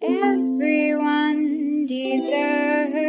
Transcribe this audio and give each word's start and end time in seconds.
Everyone 0.00 1.86
deserves 1.86 3.07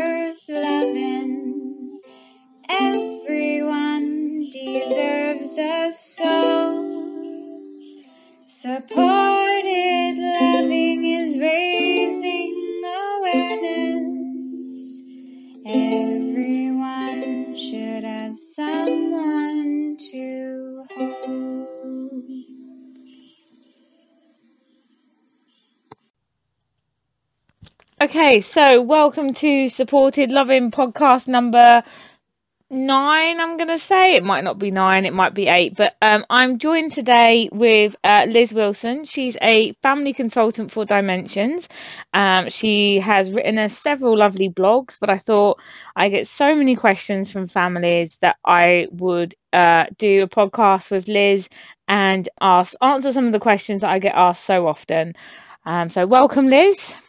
Okay, 28.10 28.42
so 28.42 28.82
welcome 28.82 29.36
to 29.36 29.70
Supported 29.70 30.32
Loving 30.32 30.72
podcast 30.72 31.28
number 31.28 31.84
nine. 32.72 33.40
I'm 33.40 33.58
gonna 33.58 33.78
say 33.78 34.16
it 34.16 34.24
might 34.24 34.44
not 34.44 34.58
be 34.58 34.72
nine, 34.72 35.06
it 35.06 35.14
might 35.14 35.36
be 35.36 35.48
eight, 35.48 35.76
but 35.76 35.96
um, 36.02 36.26
I'm 36.28 36.58
joined 36.58 36.92
today 36.92 37.50
with 37.52 37.96
uh, 38.04 38.26
Liz 38.28 38.52
Wilson. 38.52 39.06
She's 39.06 39.38
a 39.44 39.74
family 39.84 40.14
consultant 40.14 40.72
for 40.72 40.86
Dimensions. 40.86 41.70
Um, 42.12 42.50
she 42.50 43.00
has 43.00 43.30
written 43.30 43.60
us 43.60 43.78
several 43.78 44.18
lovely 44.18 44.50
blogs, 44.50 45.00
but 45.00 45.12
I 45.12 45.18
thought 45.18 45.62
I 45.96 46.10
get 46.10 46.26
so 46.26 46.56
many 46.56 46.76
questions 46.76 47.32
from 47.32 47.46
families 47.46 48.18
that 48.24 48.38
I 48.44 48.88
would 48.90 49.36
uh, 49.54 49.86
do 50.00 50.24
a 50.24 50.28
podcast 50.28 50.90
with 50.90 51.08
Liz 51.08 51.48
and 51.88 52.28
ask 52.42 52.74
answer 52.82 53.12
some 53.12 53.28
of 53.28 53.34
the 53.34 53.40
questions 53.40 53.82
that 53.82 53.92
I 53.92 54.00
get 54.00 54.16
asked 54.16 54.46
so 54.46 54.66
often. 54.66 55.14
Um, 55.64 55.90
so 55.90 56.08
welcome, 56.08 56.48
Liz. 56.48 57.09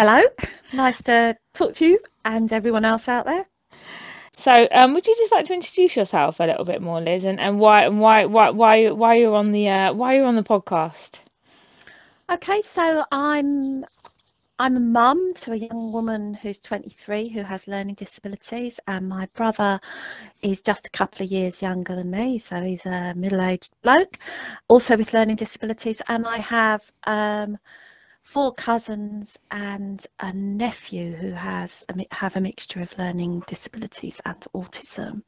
Hello, 0.00 0.22
nice 0.72 1.02
to 1.02 1.36
talk 1.54 1.74
to 1.74 1.84
you 1.84 1.98
and 2.24 2.52
everyone 2.52 2.84
else 2.84 3.08
out 3.08 3.26
there. 3.26 3.44
So, 4.36 4.68
um, 4.70 4.94
would 4.94 5.04
you 5.04 5.16
just 5.16 5.32
like 5.32 5.46
to 5.46 5.54
introduce 5.54 5.96
yourself 5.96 6.38
a 6.38 6.44
little 6.44 6.64
bit 6.64 6.80
more, 6.80 7.00
Liz, 7.00 7.24
and, 7.24 7.40
and 7.40 7.58
why 7.58 7.86
and 7.86 8.00
why 8.00 8.26
why 8.26 8.50
why 8.50 8.90
why 8.90 9.14
you're 9.14 9.34
on 9.34 9.50
the 9.50 9.68
uh, 9.68 9.92
why 9.92 10.14
you're 10.14 10.26
on 10.26 10.36
the 10.36 10.44
podcast? 10.44 11.18
Okay, 12.30 12.62
so 12.62 13.06
I'm 13.10 13.84
I'm 14.60 14.76
a 14.76 14.80
mum 14.80 15.34
to 15.34 15.50
a 15.50 15.56
young 15.56 15.90
woman 15.90 16.32
who's 16.32 16.60
23 16.60 17.28
who 17.30 17.42
has 17.42 17.66
learning 17.66 17.96
disabilities, 17.96 18.78
and 18.86 19.08
my 19.08 19.26
brother 19.34 19.80
is 20.42 20.62
just 20.62 20.86
a 20.86 20.90
couple 20.90 21.24
of 21.24 21.32
years 21.32 21.60
younger 21.60 21.96
than 21.96 22.12
me, 22.12 22.38
so 22.38 22.62
he's 22.62 22.86
a 22.86 23.14
middle-aged 23.16 23.72
bloke, 23.82 24.16
also 24.68 24.96
with 24.96 25.12
learning 25.12 25.34
disabilities, 25.34 26.00
and 26.06 26.24
I 26.24 26.36
have 26.36 26.88
um, 27.04 27.58
four 28.22 28.52
cousins 28.52 29.38
and 29.50 30.06
a 30.20 30.32
nephew 30.32 31.12
who 31.12 31.30
has 31.32 31.84
have 32.10 32.36
a 32.36 32.40
mixture 32.40 32.80
of 32.80 32.98
learning 32.98 33.42
disabilities 33.46 34.20
and 34.24 34.40
autism. 34.54 35.22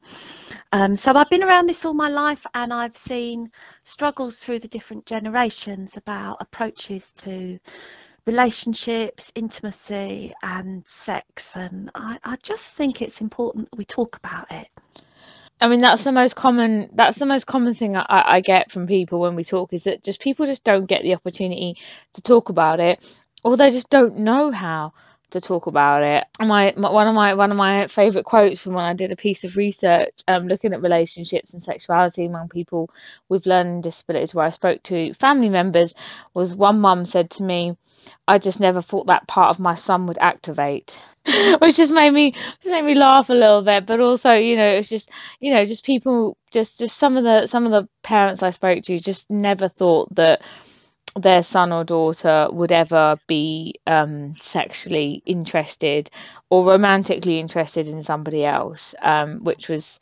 Um, 0.71 0.95
so 0.95 1.13
I've 1.13 1.29
been 1.29 1.43
around 1.43 1.67
this 1.67 1.85
all 1.85 1.93
my 1.93 2.09
life 2.09 2.45
and 2.53 2.71
I've 2.71 2.95
seen 2.95 3.51
struggles 3.83 4.37
through 4.37 4.59
the 4.59 4.67
different 4.67 5.05
generations 5.05 5.97
about 5.97 6.37
approaches 6.41 7.11
to 7.13 7.59
relationships, 8.25 9.31
intimacy 9.35 10.33
and 10.43 10.87
sex 10.87 11.55
and 11.55 11.89
I, 11.95 12.19
I 12.23 12.35
just 12.43 12.75
think 12.75 13.01
it's 13.01 13.21
important 13.21 13.71
that 13.71 13.77
we 13.77 13.85
talk 13.85 14.17
about 14.17 14.51
it. 14.51 14.69
I 15.61 15.67
mean, 15.67 15.81
that's 15.81 16.05
the 16.05 16.13
most 16.13 16.37
common. 16.37 16.89
That's 16.93 17.19
the 17.19 17.27
most 17.27 17.47
common 17.47 17.75
thing 17.75 17.97
I, 17.97 18.05
I 18.09 18.41
get 18.41 18.71
from 18.71 18.87
people 18.87 19.19
when 19.21 19.35
we 19.35 19.43
talk 19.43 19.73
is 19.73 19.83
that 19.85 20.03
just 20.03 20.21
people 20.21 20.47
just 20.47 20.63
don't 20.63 20.87
get 20.87 21.03
the 21.03 21.15
opportunity 21.15 21.77
to 22.13 22.23
talk 22.23 22.49
about 22.49 22.79
it, 22.79 23.03
or 23.43 23.57
they 23.57 23.71
just 23.71 23.91
don't 23.91 24.19
know 24.19 24.51
how 24.51 24.93
to 25.31 25.41
talk 25.41 25.67
about 25.67 26.03
it. 26.03 26.25
My, 26.41 26.73
my 26.77 26.91
one 26.91 27.07
of 27.09 27.15
my 27.15 27.35
one 27.35 27.51
of 27.51 27.57
my 27.57 27.87
favorite 27.87 28.25
quotes 28.25 28.61
from 28.61 28.73
when 28.75 28.85
I 28.85 28.93
did 28.93 29.11
a 29.11 29.17
piece 29.17 29.43
of 29.43 29.57
research, 29.57 30.13
um, 30.29 30.47
looking 30.47 30.73
at 30.73 30.81
relationships 30.83 31.53
and 31.53 31.63
sexuality 31.63 32.25
among 32.25 32.49
people 32.49 32.89
with 33.29 33.47
learning 33.47 33.81
disabilities, 33.81 34.35
where 34.35 34.45
I 34.47 34.51
spoke 34.51 34.83
to 34.85 35.13
family 35.15 35.49
members, 35.49 35.95
was 36.35 36.55
one 36.55 36.79
mum 36.81 37.05
said 37.05 37.31
to 37.31 37.43
me, 37.43 37.77
"I 38.27 38.39
just 38.39 38.61
never 38.61 38.81
thought 38.81 39.07
that 39.07 39.27
part 39.27 39.51
of 39.51 39.59
my 39.59 39.75
son 39.75 40.07
would 40.07 40.19
activate." 40.19 40.99
which 41.59 41.77
just 41.77 41.93
made 41.93 42.11
me 42.11 42.31
just 42.31 42.67
made 42.69 42.83
me 42.83 42.95
laugh 42.95 43.29
a 43.29 43.33
little 43.33 43.61
bit 43.61 43.85
but 43.85 43.99
also 43.99 44.33
you 44.33 44.55
know 44.55 44.67
it's 44.67 44.89
just 44.89 45.11
you 45.39 45.51
know 45.53 45.63
just 45.65 45.85
people 45.85 46.35
just 46.51 46.79
just 46.79 46.97
some 46.97 47.15
of 47.15 47.23
the 47.23 47.45
some 47.47 47.65
of 47.65 47.71
the 47.71 47.87
parents 48.01 48.41
i 48.41 48.49
spoke 48.49 48.83
to 48.83 48.99
just 48.99 49.29
never 49.29 49.67
thought 49.67 50.13
that 50.15 50.41
their 51.15 51.43
son 51.43 51.71
or 51.71 51.83
daughter 51.83 52.47
would 52.51 52.71
ever 52.71 53.17
be 53.27 53.75
um 53.85 54.35
sexually 54.37 55.21
interested 55.25 56.09
or 56.49 56.65
romantically 56.65 57.39
interested 57.39 57.87
in 57.87 58.01
somebody 58.01 58.43
else 58.43 58.95
um 59.03 59.43
which 59.43 59.69
was 59.69 59.99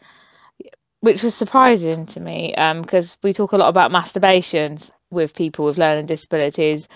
which 1.01 1.23
was 1.23 1.35
surprising 1.35 2.05
to 2.05 2.19
me 2.19 2.55
um 2.55 2.81
because 2.81 3.17
we 3.23 3.33
talk 3.33 3.51
a 3.51 3.57
lot 3.57 3.69
about 3.69 3.91
masturbations 3.91 4.91
with 5.11 5.35
people 5.35 5.65
with 5.65 5.77
learning 5.77 6.05
disabilities 6.05 6.87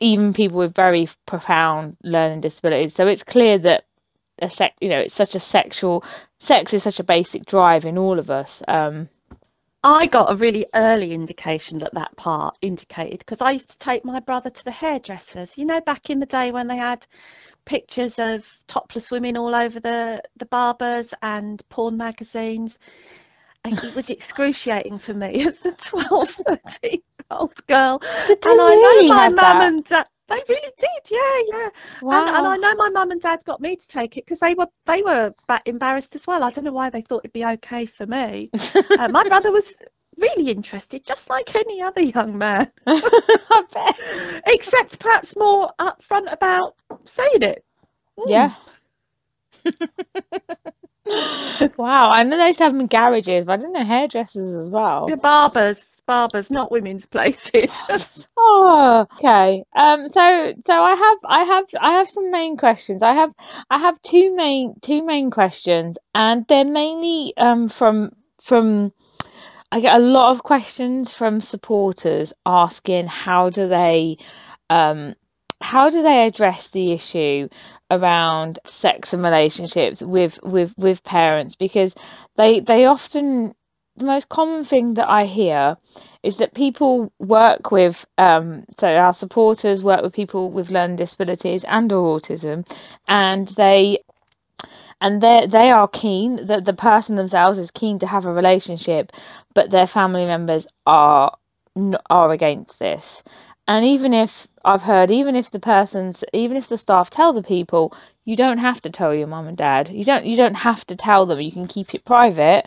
even 0.00 0.32
people 0.32 0.58
with 0.58 0.74
very 0.74 1.08
profound 1.26 1.96
learning 2.02 2.40
disabilities. 2.40 2.94
So 2.94 3.06
it's 3.06 3.22
clear 3.22 3.58
that 3.58 3.84
a 4.40 4.50
sec, 4.50 4.74
you 4.80 4.88
know, 4.88 4.98
it's 5.00 5.14
such 5.14 5.34
a 5.34 5.40
sexual 5.40 6.04
sex 6.38 6.74
is 6.74 6.82
such 6.82 7.00
a 7.00 7.04
basic 7.04 7.46
drive 7.46 7.84
in 7.84 7.98
all 7.98 8.18
of 8.18 8.30
us. 8.30 8.62
Um, 8.68 9.08
I 9.82 10.06
got 10.06 10.32
a 10.32 10.36
really 10.36 10.66
early 10.74 11.12
indication 11.12 11.78
that 11.78 11.94
that 11.94 12.16
part 12.16 12.58
indicated 12.60 13.20
because 13.20 13.40
I 13.40 13.52
used 13.52 13.70
to 13.70 13.78
take 13.78 14.04
my 14.04 14.20
brother 14.20 14.50
to 14.50 14.64
the 14.64 14.72
hairdressers. 14.72 15.56
You 15.56 15.64
know, 15.64 15.80
back 15.80 16.10
in 16.10 16.18
the 16.18 16.26
day 16.26 16.50
when 16.50 16.66
they 16.66 16.76
had 16.76 17.06
pictures 17.64 18.18
of 18.18 18.48
topless 18.66 19.10
women 19.10 19.36
all 19.36 19.54
over 19.54 19.78
the, 19.78 20.22
the 20.36 20.46
barbers 20.46 21.14
and 21.22 21.62
porn 21.68 21.96
magazines. 21.96 22.78
And 23.64 23.82
it 23.84 23.94
was 23.94 24.10
excruciating 24.10 24.98
for 24.98 25.14
me 25.14 25.44
as 25.46 25.64
a 25.66 25.72
12, 25.72 26.28
13 26.30 26.90
year 26.92 27.15
old 27.30 27.66
girl. 27.66 27.98
Did 28.26 28.44
and 28.44 28.60
I 28.60 28.68
really 28.70 29.08
know 29.08 29.14
my 29.14 29.28
mum 29.28 29.60
and 29.62 29.84
dad. 29.84 30.06
They 30.28 30.42
really 30.48 30.72
did, 30.76 31.10
yeah, 31.10 31.40
yeah. 31.52 31.68
And, 32.02 32.28
and 32.36 32.46
I 32.48 32.56
know 32.56 32.74
my 32.74 32.88
mum 32.88 33.12
and 33.12 33.20
dad 33.20 33.44
got 33.44 33.60
me 33.60 33.76
to 33.76 33.88
take 33.88 34.16
it 34.16 34.24
because 34.24 34.40
they 34.40 34.54
were 34.54 34.66
they 34.84 35.02
were 35.02 35.32
embarrassed 35.66 36.16
as 36.16 36.26
well. 36.26 36.42
I 36.42 36.50
don't 36.50 36.64
know 36.64 36.72
why 36.72 36.90
they 36.90 37.02
thought 37.02 37.20
it'd 37.20 37.32
be 37.32 37.44
okay 37.44 37.86
for 37.86 38.06
me. 38.06 38.50
uh, 38.98 39.08
my 39.08 39.22
brother 39.22 39.52
was 39.52 39.80
really 40.18 40.50
interested, 40.50 41.04
just 41.04 41.30
like 41.30 41.54
any 41.54 41.80
other 41.80 42.00
young 42.00 42.38
man, 42.38 42.72
I 42.86 43.64
bet. 43.72 44.42
except 44.48 44.98
perhaps 44.98 45.36
more 45.36 45.70
upfront 45.78 46.32
about 46.32 46.74
saying 47.04 47.42
it. 47.42 47.64
Mm. 48.18 48.28
Yeah. 48.28 48.54
wow, 51.76 52.10
I 52.10 52.22
know 52.22 52.36
they 52.36 52.48
used 52.48 52.58
to 52.58 52.64
have 52.64 52.72
them 52.72 52.80
in 52.82 52.86
garages, 52.86 53.44
but 53.44 53.52
I 53.52 53.56
didn't 53.58 53.72
know 53.74 53.84
hairdressers 53.84 54.54
as 54.54 54.70
well. 54.70 55.08
Barbers, 55.16 56.00
barbers, 56.06 56.50
not 56.50 56.70
women's 56.70 57.06
places. 57.06 57.82
Oh, 58.38 59.06
okay. 59.14 59.64
Um, 59.74 60.06
so 60.06 60.54
so 60.64 60.82
I 60.82 60.94
have 60.94 61.18
I 61.24 61.42
have 61.42 61.64
I 61.80 61.90
have 61.92 62.08
some 62.08 62.30
main 62.30 62.56
questions. 62.56 63.02
I 63.02 63.12
have 63.12 63.32
I 63.70 63.78
have 63.78 64.00
two 64.02 64.34
main 64.34 64.74
two 64.80 65.04
main 65.04 65.30
questions, 65.30 65.98
and 66.14 66.46
they're 66.46 66.64
mainly 66.64 67.34
um 67.36 67.68
from 67.68 68.12
from 68.40 68.92
I 69.72 69.80
get 69.80 70.00
a 70.00 70.04
lot 70.04 70.30
of 70.30 70.42
questions 70.42 71.12
from 71.12 71.40
supporters 71.40 72.32
asking 72.46 73.08
how 73.08 73.50
do 73.50 73.68
they 73.68 74.18
um 74.70 75.14
how 75.60 75.90
do 75.90 76.02
they 76.02 76.26
address 76.26 76.68
the 76.70 76.92
issue 76.92 77.48
around 77.90 78.58
sex 78.64 79.12
and 79.12 79.22
relationships 79.22 80.02
with 80.02 80.40
with 80.42 80.74
with 80.76 81.02
parents? 81.04 81.54
Because 81.54 81.94
they 82.36 82.60
they 82.60 82.86
often 82.86 83.54
the 83.96 84.04
most 84.06 84.28
common 84.28 84.64
thing 84.64 84.94
that 84.94 85.08
I 85.08 85.24
hear 85.24 85.76
is 86.22 86.36
that 86.38 86.54
people 86.54 87.12
work 87.18 87.70
with 87.70 88.04
um 88.18 88.64
so 88.78 88.88
our 88.94 89.12
supporters 89.14 89.82
work 89.82 90.02
with 90.02 90.12
people 90.12 90.50
with 90.50 90.70
learning 90.70 90.96
disabilities 90.96 91.64
and 91.64 91.90
or 91.92 92.18
autism 92.18 92.68
and 93.08 93.48
they 93.48 93.98
and 95.00 95.20
they 95.22 95.46
they 95.46 95.70
are 95.70 95.88
keen 95.88 96.44
that 96.46 96.64
the 96.64 96.74
person 96.74 97.16
themselves 97.16 97.58
is 97.58 97.70
keen 97.70 97.98
to 98.00 98.06
have 98.06 98.26
a 98.26 98.32
relationship 98.32 99.12
but 99.54 99.70
their 99.70 99.86
family 99.86 100.26
members 100.26 100.66
are 100.86 101.36
are 102.10 102.32
against 102.32 102.78
this 102.78 103.22
and 103.68 103.84
even 103.84 104.14
if 104.14 104.46
I've 104.64 104.82
heard 104.82 105.10
even 105.10 105.36
if 105.36 105.50
the 105.50 105.58
person's 105.60 106.24
even 106.32 106.56
if 106.56 106.68
the 106.68 106.78
staff 106.78 107.10
tell 107.10 107.32
the 107.32 107.42
people 107.42 107.94
you 108.24 108.36
don't 108.36 108.58
have 108.58 108.80
to 108.82 108.90
tell 108.90 109.14
your 109.14 109.28
mum 109.28 109.46
and 109.46 109.56
dad. 109.56 109.88
You 109.88 110.04
don't 110.04 110.26
you 110.26 110.36
don't 110.36 110.54
have 110.54 110.84
to 110.88 110.96
tell 110.96 111.26
them. 111.26 111.40
You 111.40 111.52
can 111.52 111.66
keep 111.66 111.94
it 111.94 112.04
private. 112.04 112.66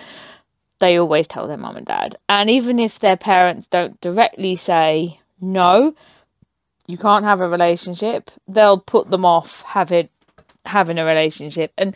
They 0.79 0.97
always 0.97 1.27
tell 1.27 1.47
their 1.47 1.57
mum 1.57 1.75
and 1.75 1.85
dad. 1.85 2.15
And 2.29 2.49
even 2.49 2.79
if 2.79 2.99
their 2.99 3.17
parents 3.17 3.67
don't 3.67 3.99
directly 4.01 4.55
say 4.55 5.19
no 5.41 5.93
you 6.87 6.97
can't 6.97 7.23
have 7.23 7.39
a 7.39 7.47
relationship 7.47 8.31
they'll 8.47 8.79
put 8.79 9.09
them 9.09 9.23
off 9.23 9.61
having 9.63 10.09
having 10.65 10.97
a 10.97 11.05
relationship. 11.05 11.71
And 11.77 11.95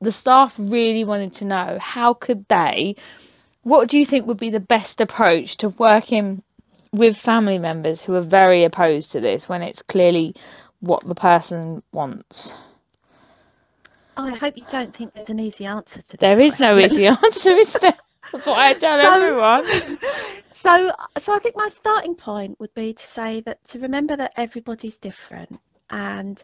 the 0.00 0.12
staff 0.12 0.56
really 0.58 1.04
wanted 1.04 1.34
to 1.34 1.44
know 1.44 1.78
how 1.80 2.14
could 2.14 2.46
they 2.48 2.96
what 3.62 3.88
do 3.88 3.98
you 3.98 4.04
think 4.04 4.26
would 4.26 4.38
be 4.38 4.50
the 4.50 4.60
best 4.60 5.00
approach 5.00 5.58
to 5.58 5.68
working 5.68 6.42
with 6.92 7.16
family 7.16 7.58
members 7.58 8.02
who 8.02 8.14
are 8.14 8.20
very 8.20 8.64
opposed 8.64 9.12
to 9.12 9.20
this 9.20 9.48
when 9.48 9.62
it's 9.62 9.82
clearly 9.82 10.34
what 10.80 11.06
the 11.06 11.14
person 11.14 11.82
wants? 11.92 12.54
I 14.16 14.34
hope 14.34 14.56
you 14.58 14.64
don't 14.68 14.94
think 14.94 15.14
there's 15.14 15.30
an 15.30 15.40
easy 15.40 15.64
answer 15.64 16.02
to 16.02 16.16
this. 16.16 16.20
There 16.20 16.40
is 16.40 16.60
no 16.60 16.78
easy 16.78 17.06
answer, 17.06 17.50
is 17.52 17.72
there? 17.74 17.94
That's 18.32 18.46
what 18.46 18.58
I 18.58 18.74
tell 18.74 18.98
So- 18.98 19.22
everyone. 19.22 19.98
So, 20.54 20.92
so 21.18 21.32
I 21.34 21.38
think 21.38 21.56
my 21.56 21.70
starting 21.70 22.14
point 22.14 22.60
would 22.60 22.74
be 22.74 22.92
to 22.92 23.02
say 23.02 23.40
that 23.40 23.64
to 23.68 23.78
remember 23.78 24.14
that 24.16 24.34
everybody's 24.36 24.98
different 24.98 25.58
and 25.88 26.42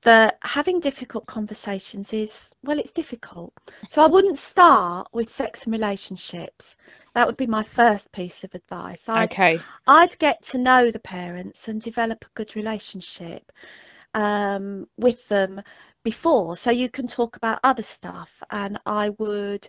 that 0.00 0.38
having 0.40 0.80
difficult 0.80 1.26
conversations 1.26 2.14
is, 2.14 2.54
well, 2.64 2.78
it's 2.78 2.92
difficult. 2.92 3.52
So 3.90 4.02
I 4.02 4.06
wouldn't 4.06 4.38
start 4.38 5.08
with 5.12 5.28
sex 5.28 5.64
and 5.64 5.74
relationships. 5.74 6.78
That 7.14 7.26
would 7.26 7.36
be 7.36 7.46
my 7.46 7.62
first 7.62 8.12
piece 8.12 8.44
of 8.44 8.54
advice. 8.54 9.08
I'd, 9.08 9.30
Okay. 9.30 9.60
I'd 9.86 10.18
get 10.18 10.42
to 10.44 10.58
know 10.58 10.90
the 10.90 11.00
parents 11.00 11.68
and 11.68 11.80
develop 11.80 12.24
a 12.24 12.34
good 12.34 12.56
relationship 12.56 13.50
um, 14.14 14.86
with 14.96 15.28
them 15.28 15.62
before 16.02 16.56
so 16.56 16.70
you 16.70 16.88
can 16.88 17.06
talk 17.06 17.36
about 17.36 17.60
other 17.62 17.82
stuff 17.82 18.42
and 18.50 18.78
I 18.86 19.10
would 19.18 19.68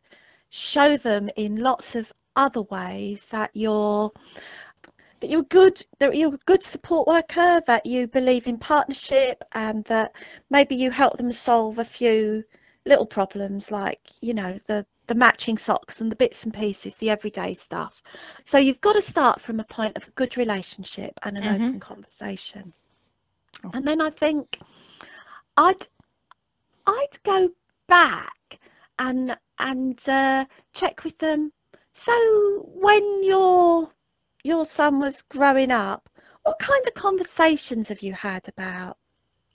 show 0.50 0.98
them 0.98 1.30
in 1.36 1.58
lots 1.58 1.96
of 1.96 2.12
other 2.36 2.62
ways 2.62 3.26
that 3.26 3.52
you're 3.54 4.12
that 5.20 5.30
you're 5.30 5.44
good 5.44 5.82
that 6.00 6.16
you're 6.16 6.34
a 6.34 6.46
good 6.46 6.64
support 6.64 7.08
worker 7.08 7.62
that 7.68 7.86
you 7.86 8.08
believe 8.08 8.48
in 8.48 8.58
partnership 8.58 9.44
and 9.52 9.84
that 9.86 10.16
maybe 10.50 10.76
you 10.76 10.90
help 10.90 11.18
them 11.18 11.32
solve 11.32 11.80
a 11.80 11.86
few 11.86 12.44
little 12.86 13.06
problems 13.06 13.72
like 13.72 14.00
you 14.22 14.34
know 14.34 14.58
the 14.68 14.86
the 15.08 15.16
matching 15.16 15.58
socks 15.58 16.02
and 16.02 16.12
the 16.12 16.16
bits 16.16 16.46
and 16.46 16.54
pieces 16.54 16.96
the 16.98 17.10
everyday 17.10 17.54
stuff. 17.54 18.02
So 18.46 18.58
you've 18.58 18.82
got 18.82 18.94
to 18.94 19.02
start 19.02 19.42
from 19.42 19.60
a 19.60 19.64
point 19.66 19.98
of 19.98 20.08
a 20.08 20.12
good 20.12 20.38
relationship 20.38 21.20
and 21.24 21.38
an 21.38 21.44
Mhm. 21.44 21.68
open 21.68 21.80
conversation. 21.80 22.74
And 23.74 23.86
then 23.88 24.02
i 24.02 24.10
think 24.10 24.60
i'd 25.58 25.88
i'd 26.88 27.24
go 27.24 27.50
back 27.88 28.60
and 28.98 29.38
and 29.60 30.00
uh, 30.10 30.46
check 30.74 31.04
with 31.04 31.18
them. 31.20 31.52
So 31.94 32.66
when 32.74 33.24
your 33.24 33.92
your 34.44 34.66
son 34.66 35.00
was 35.00 35.22
growing 35.24 35.72
up 35.72 36.10
what 36.44 36.58
kind 36.58 36.88
of 36.88 36.94
conversations 36.94 37.90
have 37.90 38.02
you 38.02 38.14
had 38.14 38.48
about 38.48 38.98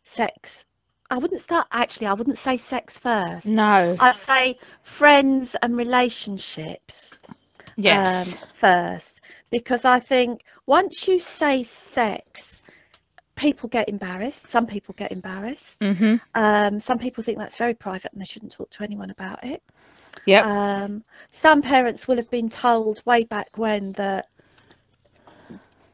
sex 0.05 0.66
i 1.11 1.19
wouldn't 1.19 1.41
start 1.41 1.67
actually 1.73 2.07
i 2.07 2.13
wouldn't 2.15 2.39
say 2.39 2.57
sex 2.57 2.99
first 2.99 3.47
No. 3.47 3.97
I'd 3.99 4.19
say 4.19 4.59
friends 4.83 5.57
and 5.63 5.77
relationships 5.77 7.15
Yes. 7.77 8.35
um, 8.35 8.49
first 8.61 9.21
because 9.51 9.85
I 9.85 10.01
think 10.01 10.43
once 10.67 11.07
you 11.09 11.19
say 11.19 11.63
sex, 11.63 12.63
people 13.37 13.69
get 13.69 13.89
embarrassed. 13.89 14.49
Some 14.49 14.67
people 14.67 14.95
get 14.97 15.13
embarrassed. 15.13 15.81
mhm. 15.81 16.21
Um, 16.35 16.81
some 16.81 16.99
people 16.99 17.23
think 17.23 17.39
that's 17.39 17.59
very 17.59 17.75
private 17.75 18.13
and 18.13 18.21
they 18.21 18.25
shouldn't 18.27 18.53
talk 18.53 18.71
to 18.71 18.83
anyone 18.83 19.11
about 19.11 19.45
it. 19.45 19.63
Yep. 20.25 20.45
Um, 20.47 21.03
some 21.31 21.61
parents 21.63 22.09
will 22.09 22.17
have 22.17 22.31
been 22.31 22.49
told 22.49 23.03
way 23.05 23.25
back 23.25 23.49
when 23.57 23.93
that 23.93 24.27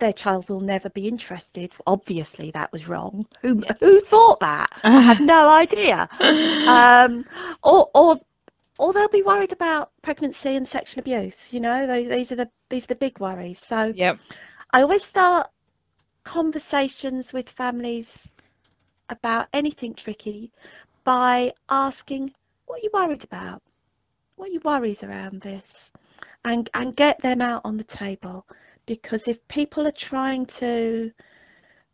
their 0.02 0.12
child 0.12 0.49
will 0.49 0.60
never 0.60 0.90
be 0.90 1.06
interested. 1.06 1.72
Obviously, 1.87 2.50
that 2.50 2.72
was 2.72 2.88
wrong. 2.88 3.25
Who 3.43 3.62
who 3.78 4.00
thought 4.00 4.40
that? 4.40 4.69
I 4.82 5.00
have 5.00 5.20
no 5.20 5.49
idea. 5.62 6.08
Um, 6.66 7.25
or 7.62 7.88
or 7.94 8.16
or 8.78 8.93
they'll 8.93 9.08
be 9.08 9.22
worried 9.22 9.52
about 9.52 9.93
pregnancy 10.02 10.56
and 10.56 10.66
sexual 10.66 11.00
abuse. 11.02 11.54
You 11.54 11.60
know, 11.60 11.87
Tho- 11.87 12.08
these 12.08 12.32
are 12.32 12.37
the 12.37 12.50
these 12.69 12.84
are 12.84 12.94
the 12.94 12.96
big 12.96 13.20
worries. 13.20 13.60
So 13.60 13.93
yep. 13.94 14.19
I 14.72 14.82
always 14.82 15.04
start 15.04 15.49
conversations 16.25 17.32
with 17.32 17.48
families 17.48 18.34
about 19.08 19.46
anything 19.52 19.94
tricky 19.94 20.50
by 21.05 21.52
asking, 21.69 22.34
"What 22.66 22.81
are 22.81 22.82
you 22.82 22.90
worried 22.93 23.22
about? 23.22 23.62
What 24.34 24.48
are 24.48 24.52
your 24.52 24.62
worries 24.64 25.05
around 25.05 25.43
this?" 25.43 25.93
and 26.44 26.69
and 26.75 26.96
get 26.96 27.20
them 27.20 27.40
out 27.40 27.62
on 27.64 27.76
the 27.76 27.84
table. 27.84 28.46
Because 28.87 29.29
if 29.29 29.46
people 29.49 29.87
are 29.87 29.93
trying 29.93 30.46
to 30.46 31.12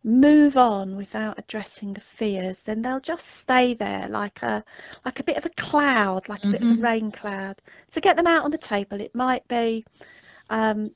move 0.04 0.56
on 0.56 0.96
without 0.96 1.38
addressing 1.38 1.92
the 1.92 2.00
fears, 2.00 2.62
then 2.62 2.82
they'll 2.82 3.00
just 3.00 3.26
stay 3.26 3.74
there 3.74 4.08
like 4.08 4.42
a 4.42 4.64
like 5.04 5.20
a 5.20 5.24
bit 5.24 5.36
of 5.36 5.44
a 5.44 5.50
cloud, 5.50 6.28
like 6.28 6.44
a 6.44 6.48
bit 6.48 6.62
of 6.62 6.70
a 6.70 6.80
rain 6.80 7.10
cloud. 7.10 7.60
So 7.88 8.00
get 8.00 8.16
them 8.16 8.26
out 8.26 8.44
on 8.44 8.50
the 8.50 8.58
table. 8.58 9.00
It 9.00 9.14
might 9.14 9.46
be 9.48 9.84
um, 10.50 10.90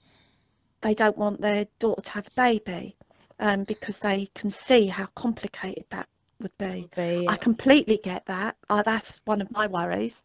they 0.81 0.94
don't 0.94 1.19
want 1.19 1.41
their 1.41 1.67
daughter 1.79 2.03
to 2.03 2.12
have 2.12 2.27
a 2.27 2.31
baby 2.37 2.97
um, 3.39 3.65
because 3.65 3.99
they 3.99 4.29
can 4.35 4.50
see 4.50 4.87
how 4.87 5.06
complicated 5.15 5.85
that 5.91 6.09
would 6.41 6.56
be. 6.59 6.89
Be, 6.94 7.27
I 7.29 7.37
completely 7.37 7.99
get 8.03 8.27
that. 8.27 8.56
Uh, 8.69 8.83
that's 8.83 9.21
one 9.25 9.41
of 9.41 9.50
my 9.50 9.67
worries. 9.67 10.23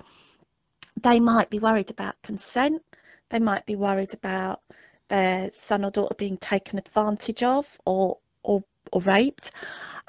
They 1.01 1.19
might 1.19 1.49
be 1.49 1.59
worried 1.59 1.91
about 1.91 2.21
consent. 2.23 2.81
They 3.29 3.39
might 3.39 3.65
be 3.65 3.75
worried 3.75 4.13
about 4.13 4.61
their 5.09 5.51
son 5.51 5.85
or 5.85 5.91
daughter 5.91 6.15
being 6.17 6.37
taken 6.37 6.79
advantage 6.79 7.43
of 7.43 7.77
or 7.85 8.17
or 8.43 8.63
or 8.91 9.01
raped. 9.01 9.51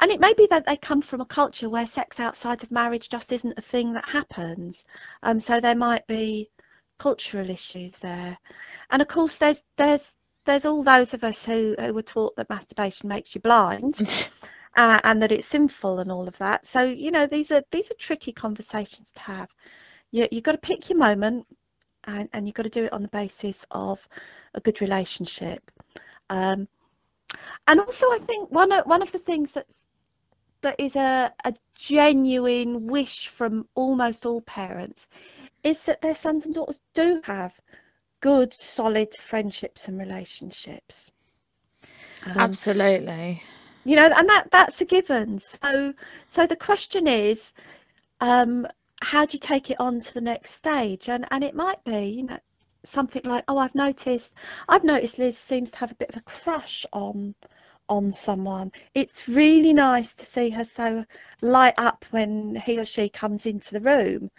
And 0.00 0.10
it 0.10 0.20
may 0.20 0.32
be 0.34 0.46
that 0.50 0.66
they 0.66 0.76
come 0.76 1.02
from 1.02 1.20
a 1.20 1.26
culture 1.26 1.68
where 1.68 1.86
sex 1.86 2.20
outside 2.20 2.62
of 2.62 2.70
marriage 2.70 3.08
just 3.08 3.32
isn't 3.32 3.58
a 3.58 3.62
thing 3.62 3.94
that 3.94 4.08
happens. 4.08 4.84
Um, 5.22 5.40
so 5.40 5.60
there 5.60 5.74
might 5.74 6.06
be 6.06 6.50
cultural 6.98 7.50
issues 7.50 7.92
there. 7.94 8.38
And 8.90 9.02
of 9.02 9.08
course, 9.08 9.38
there's 9.38 9.62
there's 9.76 10.16
there's 10.44 10.64
all 10.64 10.82
those 10.82 11.14
of 11.14 11.24
us 11.24 11.44
who, 11.44 11.74
who 11.78 11.92
were 11.92 12.02
taught 12.02 12.36
that 12.36 12.48
masturbation 12.48 13.08
makes 13.08 13.34
you 13.34 13.40
blind 13.40 14.30
uh, 14.76 14.98
and 15.04 15.20
that 15.20 15.32
it's 15.32 15.46
sinful 15.46 15.98
and 15.98 16.10
all 16.10 16.26
of 16.26 16.38
that. 16.38 16.66
So 16.66 16.82
you 16.82 17.10
know 17.10 17.26
these 17.26 17.50
are 17.50 17.62
these 17.70 17.90
are 17.90 17.98
tricky 17.98 18.32
conversations 18.32 19.12
to 19.12 19.20
have. 19.22 19.50
You 20.10 20.28
you've 20.30 20.44
got 20.44 20.52
to 20.52 20.58
pick 20.58 20.88
your 20.88 20.98
moment, 20.98 21.46
and 22.04 22.28
and 22.32 22.46
you've 22.46 22.54
got 22.54 22.64
to 22.64 22.68
do 22.70 22.84
it 22.84 22.92
on 22.92 23.02
the 23.02 23.08
basis 23.08 23.66
of 23.70 24.06
a 24.54 24.60
good 24.60 24.80
relationship. 24.80 25.70
Um, 26.30 26.68
and 27.66 27.80
also, 27.80 28.06
I 28.06 28.18
think 28.18 28.50
one 28.50 28.72
of 28.72 28.86
one 28.86 29.02
of 29.02 29.12
the 29.12 29.18
things 29.18 29.52
that's 29.52 29.86
that 30.62 30.80
is 30.80 30.96
a, 30.96 31.32
a 31.44 31.54
genuine 31.76 32.86
wish 32.86 33.28
from 33.28 33.68
almost 33.74 34.26
all 34.26 34.40
parents 34.42 35.06
is 35.62 35.84
that 35.84 36.00
their 36.00 36.14
sons 36.14 36.46
and 36.46 36.54
daughters 36.54 36.80
do 36.94 37.20
have 37.24 37.58
good, 38.20 38.52
solid 38.52 39.14
friendships 39.14 39.86
and 39.86 39.98
relationships. 39.98 41.12
Um, 42.26 42.36
Absolutely. 42.36 43.42
you 43.84 43.96
know 43.96 44.06
and 44.06 44.28
that 44.28 44.50
that's 44.50 44.80
a 44.80 44.84
given 44.84 45.38
so 45.38 45.94
so 46.26 46.46
the 46.46 46.56
question 46.56 47.06
is 47.06 47.52
um 48.20 48.66
how 49.02 49.24
do 49.24 49.32
you 49.34 49.38
take 49.38 49.70
it 49.70 49.80
on 49.80 50.00
to 50.00 50.14
the 50.14 50.20
next 50.20 50.52
stage 50.52 51.08
and 51.08 51.26
and 51.30 51.44
it 51.44 51.54
might 51.54 51.82
be 51.84 52.06
you 52.06 52.24
know 52.24 52.38
something 52.84 53.22
like 53.24 53.44
oh 53.48 53.58
i've 53.58 53.74
noticed 53.74 54.34
i've 54.68 54.84
noticed 54.84 55.18
liz 55.18 55.36
seems 55.38 55.70
to 55.70 55.78
have 55.78 55.92
a 55.92 55.96
bit 55.96 56.08
of 56.10 56.16
a 56.16 56.20
crush 56.22 56.86
on 56.92 57.34
on 57.88 58.12
someone 58.12 58.70
it's 58.94 59.28
really 59.28 59.72
nice 59.72 60.14
to 60.14 60.24
see 60.24 60.50
her 60.50 60.64
so 60.64 61.04
light 61.42 61.74
up 61.78 62.04
when 62.10 62.54
he 62.54 62.78
or 62.78 62.84
she 62.84 63.08
comes 63.08 63.46
into 63.46 63.72
the 63.74 63.80
room 63.80 64.30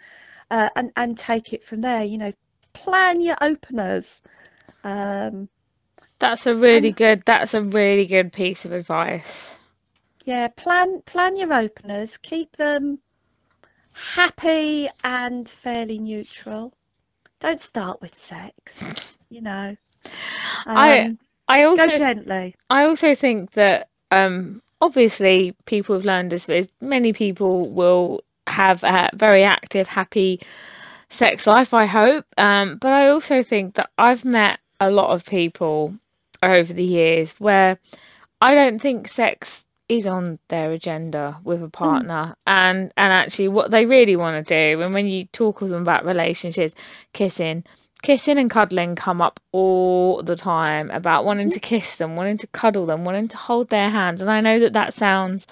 uh, 0.50 0.68
and 0.76 0.90
and 0.96 1.18
take 1.18 1.52
it 1.52 1.62
from 1.64 1.80
there 1.80 2.02
you 2.02 2.18
know 2.18 2.32
plan 2.72 3.20
your 3.20 3.36
openers 3.40 4.22
um 4.84 5.48
That's 6.18 6.46
a 6.46 6.54
really 6.54 6.92
good. 6.92 7.24
That's 7.24 7.54
a 7.54 7.62
really 7.62 8.06
good 8.06 8.32
piece 8.32 8.64
of 8.64 8.72
advice. 8.72 9.58
Yeah, 10.24 10.48
plan 10.48 11.02
plan 11.02 11.36
your 11.36 11.52
openers, 11.52 12.16
keep 12.18 12.56
them 12.56 13.00
happy 13.92 14.88
and 15.04 15.48
fairly 15.48 15.98
neutral. 15.98 16.72
Don't 17.40 17.60
start 17.60 18.00
with 18.00 18.14
sex, 18.14 19.18
you 19.30 19.40
know. 19.42 19.76
I- 20.66 21.00
Um, 21.00 21.18
I 21.48 21.62
go 21.62 21.70
also 21.70 21.98
gently. 21.98 22.54
I 22.68 22.84
also 22.84 23.14
think 23.14 23.52
that 23.52 23.88
um, 24.10 24.62
obviously 24.80 25.54
people 25.66 25.96
with 25.96 26.04
learning 26.04 26.28
disabilities, 26.28 26.68
many 26.80 27.12
people 27.12 27.68
will 27.70 28.22
have 28.46 28.84
a 28.84 29.10
very 29.14 29.42
active, 29.44 29.86
happy 29.88 30.40
sex 31.08 31.46
life, 31.46 31.74
I 31.74 31.86
hope. 31.86 32.24
Um, 32.38 32.76
but 32.76 32.92
I 32.92 33.08
also 33.08 33.42
think 33.42 33.74
that 33.74 33.90
I've 33.98 34.24
met 34.24 34.60
a 34.78 34.90
lot 34.90 35.10
of 35.10 35.24
people 35.26 35.94
over 36.42 36.72
the 36.72 36.84
years 36.84 37.34
where 37.40 37.78
I 38.40 38.54
don't 38.54 38.78
think 38.80 39.08
sex 39.08 39.66
is 39.90 40.06
on 40.06 40.38
their 40.48 40.70
agenda 40.70 41.36
with 41.42 41.60
a 41.60 41.64
hmm. 41.64 41.70
partner. 41.70 42.36
And 42.46 42.92
and 42.96 43.12
actually 43.12 43.48
what 43.48 43.70
they 43.70 43.84
really 43.86 44.16
want 44.16 44.46
to 44.46 44.74
do 44.74 44.80
and 44.80 44.94
when 44.94 45.08
you 45.08 45.24
talk 45.24 45.60
with 45.60 45.70
them 45.70 45.82
about 45.82 46.04
relationships 46.04 46.74
kissing 47.12 47.64
kissing 48.02 48.38
and 48.38 48.50
cuddling 48.50 48.94
come 48.94 49.20
up 49.20 49.40
all 49.52 50.22
the 50.22 50.36
time 50.36 50.90
about 50.90 51.24
wanting 51.24 51.50
to 51.50 51.58
hmm. 51.58 51.64
kiss 51.64 51.96
them, 51.96 52.16
wanting 52.16 52.38
to 52.38 52.46
cuddle 52.46 52.86
them, 52.86 53.04
wanting 53.04 53.28
to 53.28 53.36
hold 53.36 53.68
their 53.68 53.90
hands. 53.90 54.20
And 54.20 54.30
I 54.30 54.40
know 54.40 54.60
that 54.60 54.74
that 54.74 54.94
sounds, 54.94 55.46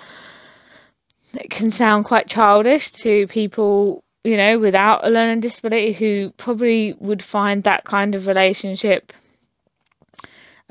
it 1.35 1.51
can 1.51 1.71
sound 1.71 2.05
quite 2.05 2.29
childish 2.29 2.93
to 3.03 3.27
people, 3.27 4.03
you 4.25 4.37
know, 4.37 4.59
without 4.59 5.07
a 5.07 5.11
learning 5.11 5.41
disability 5.41 5.93
who 5.93 6.31
probably 6.37 6.95
would 7.01 7.23
find 7.23 7.65
that 7.65 7.85
kind 7.85 8.15
of 8.15 8.29
relationship 8.29 9.13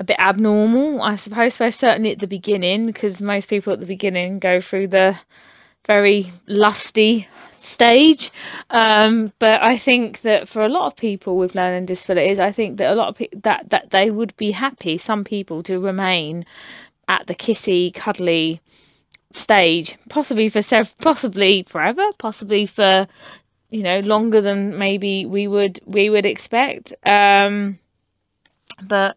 a 0.00 0.04
bit 0.04 0.16
abnormal, 0.18 1.02
I 1.02 1.16
suppose, 1.16 1.54
certainly 1.54 2.12
at 2.12 2.18
the 2.18 2.26
beginning, 2.26 2.86
because 2.86 3.20
most 3.20 3.48
people 3.48 3.72
at 3.72 3.80
the 3.80 3.86
beginning 3.86 4.38
go 4.38 4.60
through 4.60 4.88
the 4.88 5.18
very 5.86 6.26
lusty 6.46 7.26
stage. 7.54 8.30
Um, 8.70 9.32
but 9.38 9.62
I 9.62 9.76
think 9.78 10.20
that 10.20 10.48
for 10.48 10.62
a 10.62 10.68
lot 10.68 10.86
of 10.86 10.96
people 10.96 11.36
with 11.36 11.54
learning 11.54 11.86
disabilities, 11.86 12.38
I 12.38 12.52
think 12.52 12.78
that 12.78 12.92
a 12.92 12.94
lot 12.94 13.08
of 13.08 13.16
people 13.16 13.40
that 13.42 13.70
that 13.70 13.90
they 13.90 14.10
would 14.10 14.36
be 14.36 14.50
happy, 14.52 14.98
some 14.98 15.24
people, 15.24 15.62
to 15.64 15.80
remain 15.80 16.44
at 17.08 17.26
the 17.26 17.34
kissy, 17.34 17.92
cuddly 17.92 18.60
stage, 19.32 19.96
possibly 20.08 20.48
for 20.48 20.62
sev- 20.62 20.96
possibly 20.98 21.62
forever, 21.64 22.04
possibly 22.18 22.66
for 22.66 23.08
you 23.70 23.82
know 23.82 24.00
longer 24.00 24.40
than 24.40 24.78
maybe 24.78 25.26
we 25.26 25.48
would 25.48 25.80
we 25.86 26.10
would 26.10 26.26
expect. 26.26 26.92
Um, 27.04 27.78
but 28.82 29.16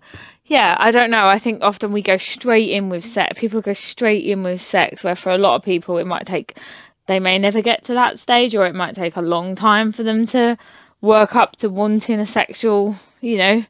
yeah, 0.51 0.75
I 0.77 0.91
don't 0.91 1.11
know. 1.11 1.27
I 1.29 1.39
think 1.39 1.63
often 1.63 1.93
we 1.93 2.01
go 2.01 2.17
straight 2.17 2.71
in 2.71 2.89
with 2.89 3.05
sex. 3.05 3.39
People 3.39 3.61
go 3.61 3.71
straight 3.71 4.25
in 4.25 4.43
with 4.43 4.59
sex, 4.59 5.01
where 5.01 5.15
for 5.15 5.31
a 5.31 5.37
lot 5.37 5.55
of 5.55 5.63
people 5.63 5.97
it 5.97 6.05
might 6.05 6.25
take, 6.25 6.59
they 7.05 7.21
may 7.21 7.39
never 7.39 7.61
get 7.61 7.85
to 7.85 7.93
that 7.93 8.19
stage, 8.19 8.53
or 8.53 8.65
it 8.65 8.75
might 8.75 8.93
take 8.93 9.15
a 9.15 9.21
long 9.21 9.55
time 9.55 9.93
for 9.93 10.03
them 10.03 10.25
to 10.25 10.57
work 10.99 11.37
up 11.37 11.55
to 11.55 11.69
wanting 11.69 12.19
a 12.19 12.25
sexual, 12.25 12.93
you 13.21 13.37
know, 13.37 13.63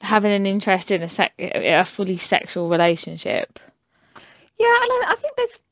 having 0.00 0.32
an 0.32 0.46
interest 0.46 0.90
in 0.90 1.02
a, 1.02 1.08
sec- 1.08 1.34
a 1.38 1.84
fully 1.84 2.16
sexual 2.16 2.70
relationship. 2.70 3.58
Yeah, 4.58 4.74
and 4.80 4.90
I, 4.90 5.04
I 5.08 5.14
think 5.16 5.36
there's, 5.36 5.62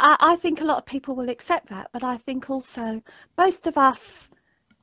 I, 0.00 0.16
I 0.18 0.36
think 0.36 0.60
a 0.60 0.64
lot 0.64 0.78
of 0.78 0.84
people 0.84 1.14
will 1.14 1.28
accept 1.28 1.68
that, 1.68 1.90
but 1.92 2.02
I 2.02 2.16
think 2.16 2.50
also 2.50 3.00
most 3.36 3.68
of 3.68 3.78
us 3.78 4.30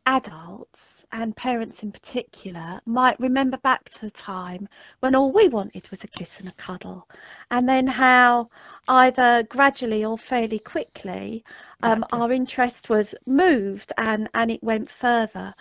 adults 0.08 1.06
and 1.12 1.36
parents 1.36 1.82
in 1.82 1.92
particular 1.92 2.80
might 2.86 3.20
remember 3.20 3.58
back 3.58 3.90
to 3.90 4.02
the 4.02 4.12
time 4.12 4.68
when 5.00 5.16
all 5.16 5.32
we 5.32 5.48
wanted 5.48 5.90
was 5.90 6.04
a 6.04 6.08
kiss 6.08 6.40
and 6.40 6.48
a 6.48 6.54
cuddle. 6.54 7.08
And 7.50 7.68
then 7.68 7.88
how 7.88 8.50
either 8.88 9.44
gradually 9.44 10.06
or 10.06 10.18
fairly 10.18 10.60
quickly 10.60 11.44
um, 11.82 12.06
our 12.14 12.32
interest 12.32 12.90
was 12.90 13.16
moved 13.26 13.94
and 13.98 14.30
and 14.34 14.52
it 14.52 14.64
went 14.64 14.90
further. 14.90 15.54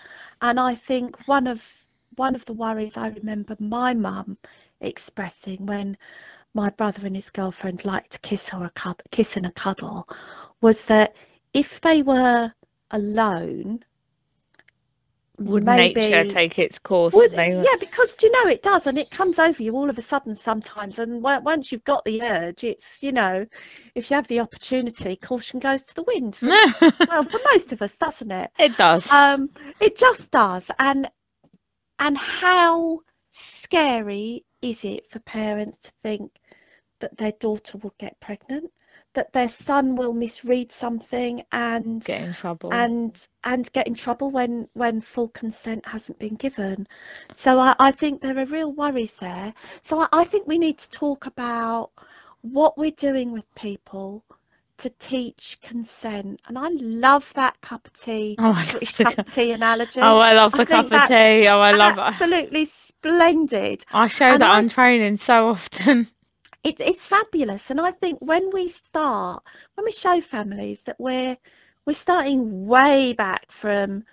And 0.43 0.61
I 0.61 0.75
think 0.75 1.27
one 1.27 1.47
of 1.47 1.87
one 2.17 2.35
of 2.35 2.45
the 2.45 2.53
worries 2.53 2.97
I 2.97 3.09
remember 3.09 3.57
my 3.59 3.95
mum 3.95 4.39
expressing 4.81 5.67
when 5.67 5.97
my 6.53 6.71
brother 6.71 7.07
and 7.07 7.17
his 7.17 7.31
girlfriend 7.31 7.85
liked 7.85 8.13
to 8.13 8.21
kiss 8.21 8.53
or 8.53 8.65
a 8.65 8.71
cuddle, 8.71 9.05
kiss 9.11 9.37
and 9.37 9.47
a 9.47 9.53
cuddle 9.53 10.09
was 10.61 10.85
that 10.87 11.17
if 11.53 11.81
they 11.81 12.03
were 12.03 12.53
alone 12.91 13.83
would 15.39 15.65
maybe, 15.65 16.01
nature 16.01 16.25
take 16.25 16.59
its 16.59 16.79
course? 16.79 17.15
would, 17.15 17.33
they, 17.33 17.53
yeah, 17.53 17.77
because 17.81 18.15
do 18.15 18.27
you 18.27 18.33
know 18.33 18.51
it 18.51 18.63
does, 18.63 18.87
and 18.87 18.99
it 18.99 19.11
comes 19.11 19.39
over 19.39 19.63
you 19.63 19.75
all 19.75 19.91
of 19.91 19.99
a 19.99 20.03
sudden 20.03 20.35
sometimes. 20.35 20.99
And 20.99 21.23
once 21.23 21.73
you've 21.73 21.85
got 21.85 22.05
the 22.05 22.23
urge, 22.23 22.65
it's 22.65 23.03
you 23.03 23.13
know, 23.13 23.47
if 23.95 24.11
you 24.11 24.17
have 24.17 24.29
the 24.29 24.41
opportunity, 24.41 25.17
caution 25.17 25.61
goes 25.61 25.85
to 25.85 25.95
the 25.95 26.05
wind. 26.05 26.37
For, 26.37 26.47
well, 27.09 27.25
for 27.25 27.41
most 27.53 27.73
of 27.73 27.83
us, 27.83 27.97
doesn't 27.97 28.31
it? 28.31 28.51
It 28.59 28.77
does. 28.77 29.11
Um, 29.11 29.51
it 29.81 29.97
just 29.97 30.31
does, 30.31 30.71
and 30.79 31.11
and 31.99 32.17
how 32.17 33.01
scary 33.31 34.45
is 34.63 34.85
it 34.85 35.07
for 35.09 35.19
parents 35.21 35.79
to 35.79 35.93
think 36.03 36.31
that 37.01 37.17
their 37.17 37.33
daughter 37.33 37.79
will 37.79 37.95
get 37.99 38.19
pregnant? 38.21 38.71
That 39.15 39.33
their 39.33 39.49
son 39.49 39.97
will 39.97 40.13
misread 40.13 40.73
something 40.73 41.43
and 41.53 42.05
get 42.05 42.23
in 42.23 42.33
trouble. 42.35 42.73
and 42.73 43.27
and 43.45 43.73
get 43.73 43.87
in 43.87 43.95
trouble 43.95 44.31
when 44.31 44.69
when 44.75 45.01
full 45.01 45.29
consent 45.29 45.87
hasn't 45.87 46.19
been 46.19 46.35
given. 46.35 46.87
So 47.35 47.61
i, 47.61 47.75
I 47.79 47.91
think 47.93 48.21
there 48.21 48.39
are 48.39 48.45
real 48.47 48.73
worries 48.73 49.15
there. 49.15 49.55
So 49.83 50.01
I, 50.01 50.09
I 50.13 50.25
think 50.25 50.47
we 50.47 50.59
need 50.59 50.79
to 50.79 50.91
talk 50.91 51.27
about 51.27 51.91
what 52.43 52.77
we're 52.77 52.91
doing 52.91 53.33
with 53.33 53.53
people 53.55 54.25
to 54.79 54.91
teach 54.91 55.59
consent. 55.63 56.41
And 56.47 56.59
i 56.59 56.69
love 56.71 57.33
that 57.35 57.61
cup 57.61 57.87
of 57.87 57.93
tea. 57.93 58.37
Oh, 58.39 58.53
British 58.53 58.99
cup 58.99 59.19
of 59.19 59.27
tea 59.33 59.53
analogy. 59.53 60.01
Oh 60.01 60.19
i 60.19 60.33
love 60.35 60.53
the 60.53 60.63
I 60.63 60.65
cup 60.65 60.93
of 60.93 61.09
tea. 61.09 61.49
Oh 61.49 61.61
i 61.61 61.73
love 61.73 61.95
it. 61.99 62.01
absolutely 62.01 62.65
splendid. 62.67 63.85
I 63.93 64.09
show 64.09 64.29
And 64.31 64.41
that 64.41 64.51
I- 64.51 64.59
on 64.59 64.69
training 64.69 65.17
so 65.19 65.51
often 65.51 66.07
it, 66.65 66.81
it's 66.81 67.07
fabulous. 67.07 67.71
And 67.71 67.81
i 67.81 67.91
think 67.93 68.19
when 68.21 68.51
we 68.53 68.69
start 68.69 69.45
when 69.75 69.85
we 69.85 69.93
show 69.93 70.21
families 70.21 70.83
that 70.83 70.97
we're 70.99 71.37
we're 71.87 71.93
starting 71.93 72.67
way 72.67 73.13
back 73.13 73.51
from 73.53 74.05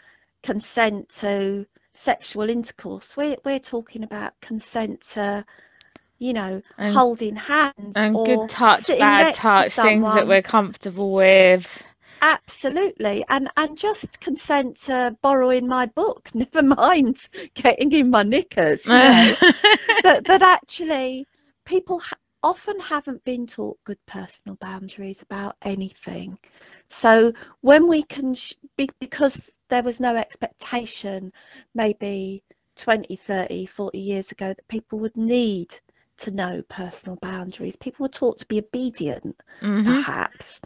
consent 0.43 1.09
to 1.09 1.65
sexual 1.93 2.49
intercourse 2.49 3.15
we're, 3.15 3.37
we're 3.45 3.59
talking 3.59 4.03
about 4.03 4.33
consent 4.41 5.01
to 5.01 5.45
you 6.19 6.33
know 6.33 6.61
And- 6.77 6.93
holding 6.93 7.35
hands 7.35 7.95
and 7.95 8.15
or 8.15 8.25
good 8.25 8.49
touch 8.49 8.87
bad 8.87 9.25
next 9.25 9.37
to 9.37 9.41
touch 9.41 9.71
things 9.71 10.13
that 10.13 10.27
we're 10.27 10.41
comfortable 10.41 11.13
with. 11.13 11.83
Absolutely. 12.23 13.25
And 13.27 13.49
and 13.57 13.75
just 13.75 14.21
consent 14.21 14.77
to 14.81 15.17
borrowing 15.23 15.67
my 15.67 15.87
book 15.87 16.29
never 16.35 16.61
mind 16.61 17.27
getting 17.55 17.91
in 17.91 18.11
my 18.11 18.21
knickers 18.21 18.85
you 18.85 18.93
know. 18.93 19.35
That, 20.03 20.23
that 20.25 20.41
actually 20.41 21.27
people 21.65 21.99
ha- 21.99 22.17
often 22.43 22.79
haven't 22.79 23.23
been 23.23 23.47
taught 23.47 23.77
good 23.83 23.99
personal 24.05 24.55
boundaries 24.57 25.21
about 25.21 25.55
anything. 25.61 26.37
So 26.89 27.33
when 27.61 27.87
we 27.87 28.03
can, 28.03 28.35
because 28.99 29.51
there 29.69 29.83
was 29.83 29.99
no 29.99 30.15
expectation 30.15 31.31
maybe 31.73 32.43
20, 32.75 33.15
30, 33.15 33.65
40 33.65 33.99
years 33.99 34.31
ago 34.31 34.47
that 34.49 34.67
people 34.67 34.99
would 34.99 35.17
need 35.17 35.73
to 36.17 36.31
know 36.31 36.61
personal 36.69 37.17
boundaries. 37.21 37.75
People 37.75 38.03
were 38.05 38.09
taught 38.09 38.39
to 38.39 38.47
be 38.47 38.59
obedient, 38.59 39.41
Mhm. 39.61 39.85
perhaps. 39.85 40.61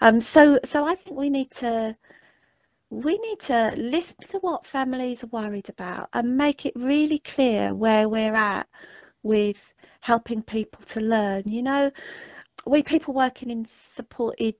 Um, 0.00 0.20
so, 0.20 0.58
so 0.64 0.84
I 0.84 0.94
think 0.94 1.18
we 1.18 1.30
need 1.30 1.50
to 1.52 1.96
we 2.90 3.18
need 3.18 3.40
to 3.40 3.72
listen 3.76 4.16
to 4.28 4.38
what 4.38 4.66
families 4.66 5.24
are 5.24 5.28
worried 5.28 5.68
about 5.68 6.08
and 6.12 6.36
make 6.36 6.64
it 6.64 6.74
really 6.76 7.18
clear 7.18 7.74
where 7.74 8.08
we're 8.08 8.34
at 8.34 8.68
with 9.24 9.74
helping 10.00 10.42
people 10.42 10.82
to 10.82 11.00
learn. 11.00 11.42
You 11.46 11.62
know, 11.64 11.90
we 12.64 12.84
people 12.84 13.14
working 13.14 13.50
in 13.50 13.64
supported 13.64 14.54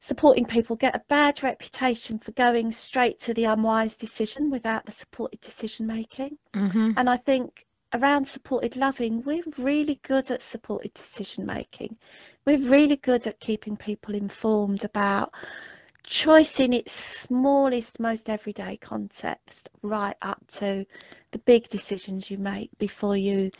supporting 0.00 0.44
people 0.44 0.76
get 0.76 0.94
a 0.94 1.02
bad 1.08 1.42
reputation 1.42 2.18
for 2.18 2.30
going 2.32 2.70
straight 2.70 3.18
to 3.18 3.34
the 3.34 3.44
unwise 3.44 3.96
decision 3.96 4.50
without 4.50 4.86
the 4.86 4.92
supported 4.92 5.40
decision 5.40 5.86
making. 5.86 6.38
Mhm. 6.54 6.94
And 6.96 7.10
I 7.10 7.16
think 7.16 7.66
around 7.92 8.26
supported 8.26 8.76
loving, 8.76 9.22
we're 9.22 9.42
really 9.56 9.96
good 10.02 10.30
at 10.30 10.42
supported 10.42 10.94
decision 10.94 11.46
making. 11.46 11.96
We're 12.46 12.58
really 12.70 12.96
good 12.96 13.26
at 13.26 13.40
keeping 13.40 13.76
people 13.76 14.14
informed 14.14 14.84
about 14.84 15.34
choice 16.08 16.60
in 16.60 16.72
its 16.72 16.92
smallest, 16.92 18.00
most 18.00 18.28
everyday 18.30 18.76
context, 18.76 19.70
right 19.82 20.16
up 20.22 20.44
to 20.46 20.86
the 21.30 21.38
big 21.40 21.68
decisions 21.68 22.30
you 22.30 22.38
make 22.38 22.70
before 22.78 23.16
you 23.16 23.50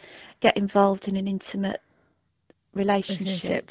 get 0.40 0.57
involved 0.57 1.09
in 1.09 1.17
an 1.17 1.28
intimate 1.28 1.81
relationship. 2.75 3.71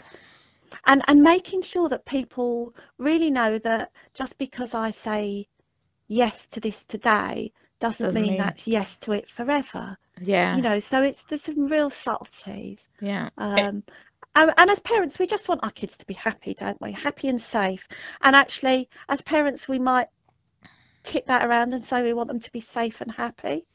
And 0.86 1.02
and 1.08 1.22
making 1.22 1.62
sure 1.64 1.90
that 1.90 2.06
people 2.06 2.74
really 2.98 3.32
know 3.32 3.58
that 3.60 3.92
just 4.14 4.38
because 4.38 4.74
I 4.74 4.92
say 4.92 5.48
yes 6.08 6.46
to 6.48 6.60
this 6.60 6.84
today 6.86 7.52
doesn't, 7.80 8.08
Doesn't 8.08 8.22
mean 8.22 8.32
mean- 8.32 8.40
that's 8.40 8.68
yes 8.68 8.98
to 8.98 9.12
it 9.14 9.28
forever. 9.28 9.98
Yeah. 10.22 10.56
You 10.56 10.62
know, 10.64 10.80
so 10.80 11.04
it's 11.04 11.24
there's 11.24 11.44
some 11.44 11.68
real 11.68 11.90
subtleties. 11.90 12.90
yeah. 13.02 13.30
Um, 13.38 13.84
and, 14.38 14.54
and 14.56 14.70
as 14.70 14.80
parents, 14.80 15.18
we 15.18 15.26
just 15.26 15.50
want 15.50 15.64
our 15.64 15.72
kids 15.72 15.98
to 15.98 16.06
be 16.06 16.14
happy, 16.14 16.54
don't 16.54 16.80
we? 16.80 16.92
Happy 16.92 17.28
and 17.28 17.42
safe. 17.42 17.88
And 18.22 18.36
actually, 18.36 18.88
as 19.10 19.24
parents, 19.24 19.68
we 19.68 19.80
might 19.80 20.08
tip 21.02 21.26
that 21.26 21.44
around 21.44 21.74
and 21.74 21.84
say 21.84 22.04
we 22.04 22.14
want 22.14 22.28
them 22.28 22.40
to 22.40 22.52
be 22.52 22.62
safe 22.62 23.02
and 23.02 23.12
happy. 23.12 23.66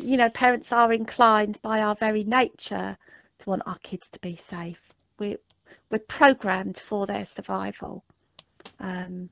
You 0.00 0.16
know, 0.16 0.28
parents 0.28 0.72
are 0.72 0.92
inclined 0.92 1.60
by 1.62 1.82
our 1.82 1.94
very 1.94 2.24
nature 2.24 2.98
to 3.38 3.48
want 3.48 3.62
our 3.64 3.78
kids 3.78 4.08
to 4.10 4.18
be 4.18 4.34
safe. 4.34 4.92
We're, 5.20 5.38
we're 5.88 6.00
programmed 6.00 6.78
for 6.78 7.06
their 7.06 7.24
survival. 7.24 8.04
Um, 8.80 9.30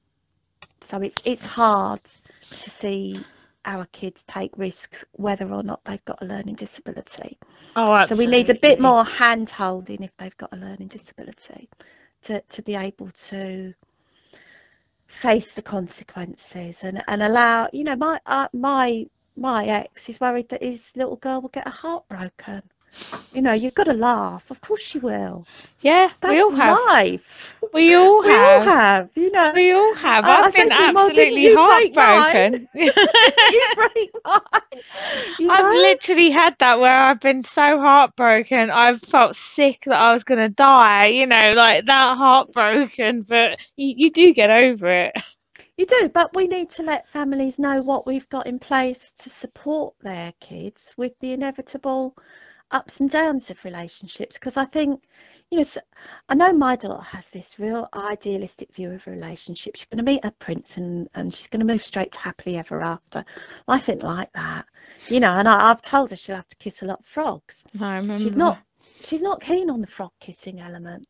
so 0.80 0.98
it's 0.98 1.16
it's 1.24 1.46
hard 1.46 2.00
to 2.04 2.70
see 2.70 3.14
our 3.64 3.87
kids 3.87 4.23
take 4.25 4.57
risks 4.57 5.04
whether 5.12 5.50
or 5.52 5.62
not 5.62 5.85
they've 5.85 6.04
got 6.04 6.23
a 6.23 6.26
learning 6.26 6.54
disability. 6.54 7.38
Oh, 7.76 7.95
absolutely. 7.95 8.25
So 8.25 8.31
we 8.31 8.38
need 8.38 8.50
a 8.50 8.61
bit 8.61 8.81
more 8.81 9.04
hand 9.04 9.50
holding 9.50 10.02
if 10.02 10.16
they've 10.16 10.37
got 10.37 10.52
a 10.52 10.57
learning 10.57 10.88
disability 10.88 11.69
to, 12.23 12.40
to 12.40 12.62
be 12.62 12.75
able 12.75 13.11
to 13.11 13.75
face 15.07 15.52
the 15.52 15.62
consequences 15.62 16.85
and, 16.85 17.02
and 17.07 17.23
allow, 17.23 17.69
you 17.73 17.85
know, 17.85 17.97
my 17.97 18.19
uh, 18.26 18.49
my 18.52 19.07
my 19.37 19.64
ex 19.64 20.09
is 20.09 20.21
worried 20.21 20.49
that 20.49 20.62
his 20.62 20.92
little 20.97 21.16
girl 21.16 21.40
will 21.40 21.49
get 21.49 21.66
her 21.66 21.73
heart 21.73 22.09
broken. 22.09 22.62
You 23.32 23.42
know, 23.42 23.52
you've 23.52 23.75
got 23.75 23.84
to 23.84 23.94
laugh. 23.94 24.50
Of 24.50 24.61
course 24.61 24.82
she 24.82 24.99
will. 24.99 25.46
Yeah, 25.80 26.11
That's 26.20 26.32
we 26.32 26.40
all 26.42 26.50
have. 26.52 26.78
life. 26.88 27.56
We 27.72 27.94
all 27.94 28.22
have. 28.22 28.28
We 28.28 28.34
all 28.34 28.62
have. 28.62 29.11
You 29.14 29.30
know. 29.30 29.52
We 29.54 29.72
all 29.72 29.94
have. 29.94 30.25
Uh, 30.25 30.28
I've 30.28 30.52
been 30.54 30.68
said 30.68 30.76
to 30.76 30.82
him, 30.88 30.94
"Well, 30.94 31.08
didn't 31.08 31.38
absolutely 31.38 31.42
you 31.42 31.56
heartbroken. 31.58 32.68
you 32.75 33.72
break 33.75 34.11
mine. 34.25 34.82
You 35.38 35.50
I've 35.50 35.64
know? 35.64 35.70
literally 35.70 36.30
had 36.30 36.56
that 36.58 36.80
where 36.80 37.02
I've 37.02 37.20
been 37.20 37.42
so 37.42 37.80
heartbroken. 37.80 38.70
I've 38.70 39.00
felt 39.00 39.37
sick 39.37 39.82
that 39.87 39.99
I 39.99 40.12
was 40.12 40.25
going 40.25 40.40
to 40.40 40.49
die, 40.50 41.06
you 41.06 41.26
know, 41.26 41.52
like 41.56 41.87
that 41.87 42.16
heartbroken. 42.18 43.22
But 43.22 43.58
you, 43.76 43.94
you 43.96 44.11
do 44.11 44.34
get 44.34 44.50
over 44.50 44.88
it. 44.88 45.12
You 45.76 45.87
do, 45.87 46.08
but 46.11 46.37
we 46.37 46.46
need 46.46 46.70
to 46.70 46.82
let 46.82 47.08
families 47.08 47.58
know 47.58 47.82
what 47.82 48.06
we've 48.06 48.28
got 48.28 48.46
in 48.46 48.58
place 48.58 49.12
to 49.18 49.30
support 49.30 49.94
their 50.00 50.32
kids 50.40 50.94
with 50.99 51.18
the 51.20 51.32
inevitable 51.32 52.14
ups 52.72 53.00
and 53.00 53.10
downs 53.10 53.50
of 53.50 53.64
relationships. 53.64 54.38
Because 54.38 54.56
I 54.56 54.64
think, 54.64 55.02
you 55.50 55.58
know, 55.58 55.64
I 56.28 56.34
know 56.34 56.52
my 56.52 56.76
daughter 56.76 57.02
has 57.02 57.28
this 57.28 57.58
real 57.58 57.88
idealistic 57.94 58.74
view 58.74 58.90
of 58.90 59.06
a 59.06 59.10
relationship. 59.10 59.76
She's 59.76 59.86
going 59.86 60.04
to 60.04 60.10
meet 60.10 60.24
a 60.24 60.32
prince 60.32 60.78
and, 60.78 61.08
and 61.14 61.32
she's 61.32 61.48
going 61.48 61.64
to 61.64 61.72
move 61.72 61.82
straight 61.82 62.12
to 62.12 62.18
happily 62.18 62.56
ever 62.56 62.80
after. 62.80 63.24
I 63.68 63.78
think 63.78 64.02
like 64.02 64.32
that, 64.32 64.66
you 65.08 65.20
know, 65.20 65.32
and 65.32 65.48
I, 65.48 65.70
I've 65.70 65.82
told 65.82 66.10
her 66.10 66.16
she'll 66.16 66.36
have 66.36 66.48
to 66.48 66.56
kiss 66.56 66.82
a 66.82 66.86
lot 66.86 67.00
of 67.00 67.06
frogs. 67.06 67.64
I 67.80 67.98
remember. 67.98 68.20
She's 68.20 68.36
not 68.36 68.58
she's 69.00 69.22
not 69.22 69.42
keen 69.42 69.70
on 69.70 69.80
the 69.80 69.86
frog 69.86 70.12
kissing 70.20 70.60
element 70.60 71.06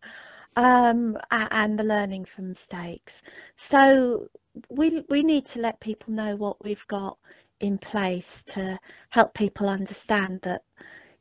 um 0.56 1.16
and 1.30 1.78
the 1.78 1.84
learning 1.84 2.24
from 2.24 2.48
mistakes 2.48 3.22
so 3.56 4.26
we 4.68 5.04
we 5.08 5.22
need 5.22 5.46
to 5.46 5.60
let 5.60 5.80
people 5.80 6.12
know 6.12 6.36
what 6.36 6.62
we've 6.62 6.86
got 6.86 7.18
in 7.60 7.78
place 7.78 8.42
to 8.42 8.78
help 9.08 9.32
people 9.34 9.68
understand 9.68 10.40
that 10.42 10.62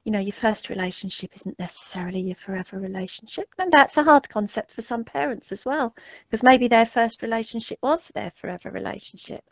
you 0.03 0.11
know 0.11 0.19
your 0.19 0.31
first 0.33 0.69
relationship 0.69 1.31
isn't 1.35 1.59
necessarily 1.59 2.19
your 2.19 2.35
forever 2.35 2.79
relationship 2.79 3.47
and 3.59 3.71
that's 3.71 3.97
a 3.97 4.03
hard 4.03 4.27
concept 4.29 4.71
for 4.71 4.81
some 4.81 5.03
parents 5.03 5.51
as 5.51 5.65
well 5.65 5.93
because 6.25 6.43
maybe 6.43 6.67
their 6.67 6.85
first 6.85 7.21
relationship 7.21 7.77
was 7.83 8.09
their 8.15 8.31
forever 8.31 8.71
relationship 8.71 9.43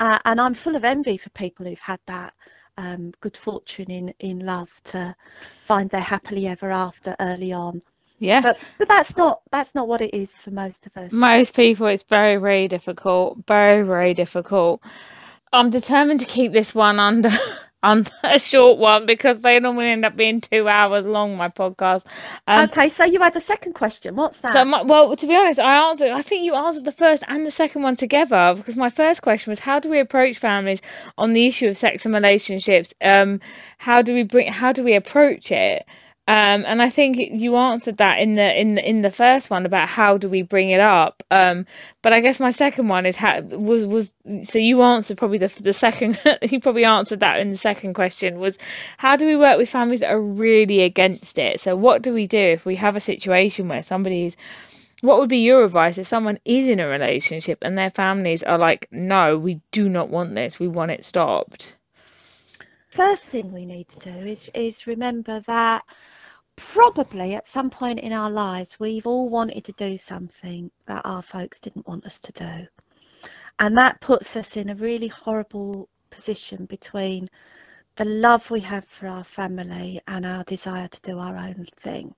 uh, 0.00 0.18
and 0.24 0.40
i'm 0.40 0.54
full 0.54 0.76
of 0.76 0.84
envy 0.84 1.16
for 1.16 1.30
people 1.30 1.66
who've 1.66 1.78
had 1.78 2.00
that 2.06 2.32
um, 2.76 3.12
good 3.20 3.36
fortune 3.36 3.90
in 3.90 4.14
in 4.18 4.40
love 4.40 4.70
to 4.84 5.14
find 5.62 5.88
their 5.90 6.00
happily 6.00 6.48
ever 6.48 6.70
after 6.70 7.14
early 7.20 7.52
on 7.52 7.80
Yeah. 8.18 8.40
but 8.42 8.58
but 8.78 8.88
that's 8.88 9.16
not 9.16 9.42
that's 9.50 9.74
not 9.74 9.88
what 9.88 10.00
it 10.00 10.12
is 10.14 10.32
for 10.32 10.50
most 10.50 10.86
of 10.86 10.96
us 10.96 11.12
Most 11.12 11.54
people, 11.56 11.86
it's 11.86 12.04
very, 12.04 12.36
very 12.36 12.68
difficult. 12.68 13.38
Very, 13.46 13.86
very 13.86 14.14
difficult. 14.14 14.80
I'm 15.52 15.70
determined 15.70 16.20
to 16.20 16.26
keep 16.26 16.52
this 16.52 16.74
one 16.74 16.98
under 16.98 17.30
under 17.84 18.10
a 18.24 18.38
short 18.38 18.78
one 18.78 19.06
because 19.06 19.40
they 19.40 19.60
normally 19.60 19.88
end 19.88 20.04
up 20.04 20.16
being 20.16 20.40
two 20.40 20.66
hours 20.66 21.06
long, 21.06 21.36
my 21.36 21.48
podcast. 21.48 22.06
Um, 22.46 22.70
okay 22.70 22.88
so 22.88 23.04
you 23.04 23.20
had 23.20 23.36
a 23.36 23.40
second 23.40 23.74
question 23.74 24.16
what's 24.16 24.38
that 24.38 24.52
So, 24.54 24.64
my, 24.64 24.82
well, 24.82 25.14
to 25.14 25.26
be 25.26 25.36
honest, 25.36 25.60
I 25.60 25.90
answered. 25.90 26.10
I 26.10 26.22
think 26.22 26.44
you 26.44 26.54
answered 26.54 26.84
the 26.84 26.92
first 26.92 27.22
and 27.28 27.46
the 27.46 27.50
second 27.50 27.82
one 27.82 27.96
together 27.96 28.54
because 28.56 28.76
my 28.76 28.90
first 28.90 29.22
question 29.22 29.50
was, 29.50 29.60
how 29.60 29.80
do 29.80 29.90
we 29.90 30.00
approach 30.00 30.38
families 30.38 30.80
on 31.18 31.32
the 31.32 31.46
issue 31.46 31.68
of 31.68 31.76
sex 31.76 32.04
and 32.04 32.14
relationships? 32.14 32.94
Um, 33.00 33.40
how 33.78 34.02
do 34.02 34.14
we 34.14 34.22
bring? 34.22 34.48
How 34.50 34.72
do 34.72 34.82
we 34.82 34.94
approach 34.94 35.52
it? 35.52 35.86
Um, 36.26 36.64
and 36.66 36.80
I 36.80 36.88
think 36.88 37.18
you 37.18 37.56
answered 37.56 37.98
that 37.98 38.18
in 38.20 38.34
the 38.34 38.60
in 38.60 38.76
the 38.76 38.88
in 38.88 39.02
the 39.02 39.10
first 39.10 39.50
one 39.50 39.66
about 39.66 39.88
how 39.88 40.16
do 40.16 40.30
we 40.30 40.40
bring 40.40 40.70
it 40.70 40.80
up. 40.80 41.22
Um, 41.30 41.66
but 42.00 42.14
I 42.14 42.20
guess 42.20 42.40
my 42.40 42.50
second 42.50 42.88
one 42.88 43.04
is 43.04 43.14
how 43.14 43.42
was 43.42 43.84
was 43.84 44.14
so 44.44 44.58
you 44.58 44.80
answered 44.80 45.18
probably 45.18 45.36
the 45.36 45.48
the 45.60 45.74
second 45.74 46.18
you 46.42 46.60
probably 46.60 46.86
answered 46.86 47.20
that 47.20 47.40
in 47.40 47.50
the 47.50 47.58
second 47.58 47.92
question 47.92 48.38
was 48.38 48.58
how 48.96 49.16
do 49.16 49.26
we 49.26 49.36
work 49.36 49.58
with 49.58 49.68
families 49.68 50.00
that 50.00 50.12
are 50.12 50.20
really 50.20 50.80
against 50.80 51.36
it? 51.36 51.60
So 51.60 51.76
what 51.76 52.00
do 52.00 52.14
we 52.14 52.26
do 52.26 52.38
if 52.38 52.64
we 52.64 52.76
have 52.76 52.96
a 52.96 53.00
situation 53.00 53.68
where 53.68 53.82
somebody's 53.82 54.38
what 55.02 55.18
would 55.18 55.28
be 55.28 55.44
your 55.44 55.62
advice 55.62 55.98
if 55.98 56.06
someone 56.06 56.38
is 56.46 56.68
in 56.68 56.80
a 56.80 56.88
relationship 56.88 57.58
and 57.60 57.76
their 57.76 57.90
families 57.90 58.42
are 58.42 58.56
like, 58.56 58.88
no, 58.90 59.36
we 59.36 59.60
do 59.72 59.90
not 59.90 60.08
want 60.08 60.34
this, 60.34 60.58
we 60.58 60.68
want 60.68 60.90
it 60.90 61.04
stopped? 61.04 61.74
first 62.94 63.24
thing 63.24 63.52
we 63.52 63.66
need 63.66 63.88
to 63.88 63.98
do 63.98 64.16
is 64.26 64.48
is 64.54 64.86
remember 64.86 65.40
that 65.40 65.84
probably 66.56 67.34
at 67.34 67.46
some 67.46 67.70
point 67.70 68.00
in 68.00 68.12
our 68.12 68.30
lives 68.30 68.78
we've 68.78 69.06
all 69.06 69.28
wanted 69.28 69.64
to 69.64 69.72
do 69.72 69.96
something 69.96 70.70
that 70.86 71.02
our 71.04 71.22
folks 71.22 71.60
didn't 71.60 71.86
want 71.86 72.04
us 72.04 72.20
to 72.20 72.32
do. 72.32 72.66
And 73.58 73.76
that 73.76 74.00
puts 74.00 74.36
us 74.36 74.56
in 74.56 74.70
a 74.70 74.74
really 74.74 75.08
horrible 75.08 75.88
position 76.10 76.66
between 76.66 77.28
the 77.96 78.04
love 78.04 78.50
we 78.50 78.60
have 78.60 78.84
for 78.84 79.06
our 79.06 79.24
family 79.24 80.00
and 80.08 80.26
our 80.26 80.44
desire 80.44 80.88
to 80.88 81.02
do 81.02 81.18
our 81.18 81.36
own 81.36 81.66
thing. 81.78 82.14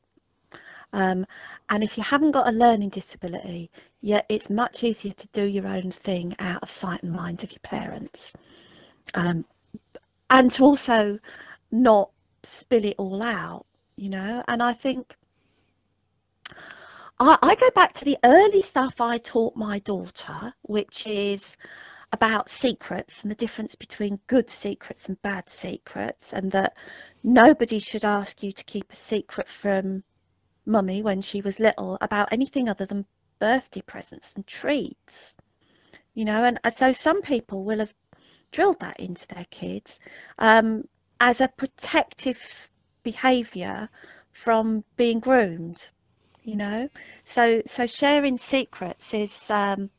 Um, 0.92 1.26
and 1.68 1.82
if 1.82 1.98
you 1.98 2.04
haven't 2.04 2.30
got 2.30 2.48
a 2.48 2.52
learning 2.52 2.90
disability 2.90 3.70
yeah 4.00 4.22
it's 4.28 4.48
much 4.48 4.84
easier 4.84 5.12
to 5.12 5.28
do 5.32 5.42
your 5.42 5.66
own 5.66 5.90
thing 5.90 6.36
out 6.38 6.62
of 6.62 6.70
sight 6.70 7.02
and 7.02 7.12
mind 7.12 7.42
of 7.42 7.50
your 7.50 7.60
parents. 7.62 8.32
Um, 9.14 9.44
and 10.30 10.50
to 10.52 10.64
also 10.64 11.18
not 11.72 12.10
spill 12.42 12.84
it 12.84 12.94
all 12.98 13.22
out, 13.22 13.66
you 13.96 14.10
know. 14.10 14.42
And 14.46 14.62
I 14.62 14.72
think 14.72 15.16
I, 17.18 17.38
I 17.42 17.54
go 17.54 17.70
back 17.70 17.94
to 17.94 18.04
the 18.04 18.18
early 18.24 18.62
stuff 18.62 19.00
I 19.00 19.18
taught 19.18 19.56
my 19.56 19.78
daughter, 19.80 20.52
which 20.62 21.06
is 21.06 21.56
about 22.12 22.50
secrets 22.50 23.22
and 23.22 23.30
the 23.30 23.36
difference 23.36 23.74
between 23.74 24.20
good 24.26 24.48
secrets 24.48 25.08
and 25.08 25.20
bad 25.22 25.48
secrets, 25.48 26.32
and 26.32 26.52
that 26.52 26.76
nobody 27.24 27.78
should 27.78 28.04
ask 28.04 28.42
you 28.42 28.52
to 28.52 28.64
keep 28.64 28.92
a 28.92 28.96
secret 28.96 29.48
from 29.48 30.04
mummy 30.64 31.02
when 31.02 31.20
she 31.20 31.40
was 31.40 31.60
little 31.60 31.98
about 32.00 32.32
anything 32.32 32.68
other 32.68 32.86
than 32.86 33.06
birthday 33.38 33.80
presents 33.80 34.34
and 34.34 34.46
treats, 34.46 35.36
you 36.14 36.24
know. 36.24 36.44
And 36.44 36.58
so 36.74 36.92
some 36.92 37.22
people 37.22 37.64
will 37.64 37.78
have 37.78 37.94
drilled 38.52 38.80
that 38.80 39.00
into 39.00 39.26
their 39.28 39.46
kids 39.50 40.00
um, 40.38 40.84
as 41.20 41.40
a 41.40 41.48
protective 41.48 42.70
behaviour 43.10 43.88
from 44.32 44.84
being 44.96 45.20
groomed 45.20 45.90
you 46.46 46.56
know? 46.56 46.88
So 47.24 47.62
so 47.66 47.86
sharing 47.86 48.38
secrets 48.38 49.12
is 49.12 49.50
um 49.50 49.90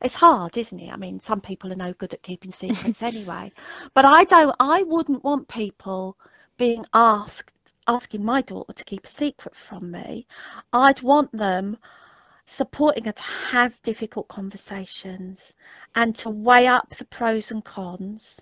it's 0.00 0.14
hard 0.14 0.56
isn't 0.56 0.80
it? 0.80 0.92
I 0.92 0.96
mean 0.96 1.20
some 1.20 1.40
people 1.40 1.72
are 1.72 1.76
no 1.86 1.92
good 1.92 2.14
at 2.14 2.22
keeping 2.22 2.52
secrets 2.52 3.02
anyway. 3.12 3.52
But 3.92 4.04
i 4.04 4.24
don't 4.24 4.56
i 4.60 4.82
wouldn't 4.84 5.24
want 5.24 5.48
people 5.48 6.16
being 6.56 6.86
asked 6.94 7.52
asking 7.88 8.24
my 8.24 8.40
daughter 8.42 8.72
to 8.72 8.84
keep 8.84 9.04
a 9.04 9.08
secret 9.22 9.56
from 9.56 9.90
me. 9.90 10.26
I'd 10.72 11.02
want 11.02 11.32
them 11.32 11.76
supporting 12.46 13.04
her 13.04 13.12
to 13.12 13.22
have 13.52 13.82
difficult 13.82 14.28
conversations 14.28 15.54
and 15.96 16.14
to 16.14 16.30
weigh 16.30 16.68
up 16.68 16.88
the 16.90 17.04
pros 17.06 17.50
and 17.50 17.64
cons 17.64 18.40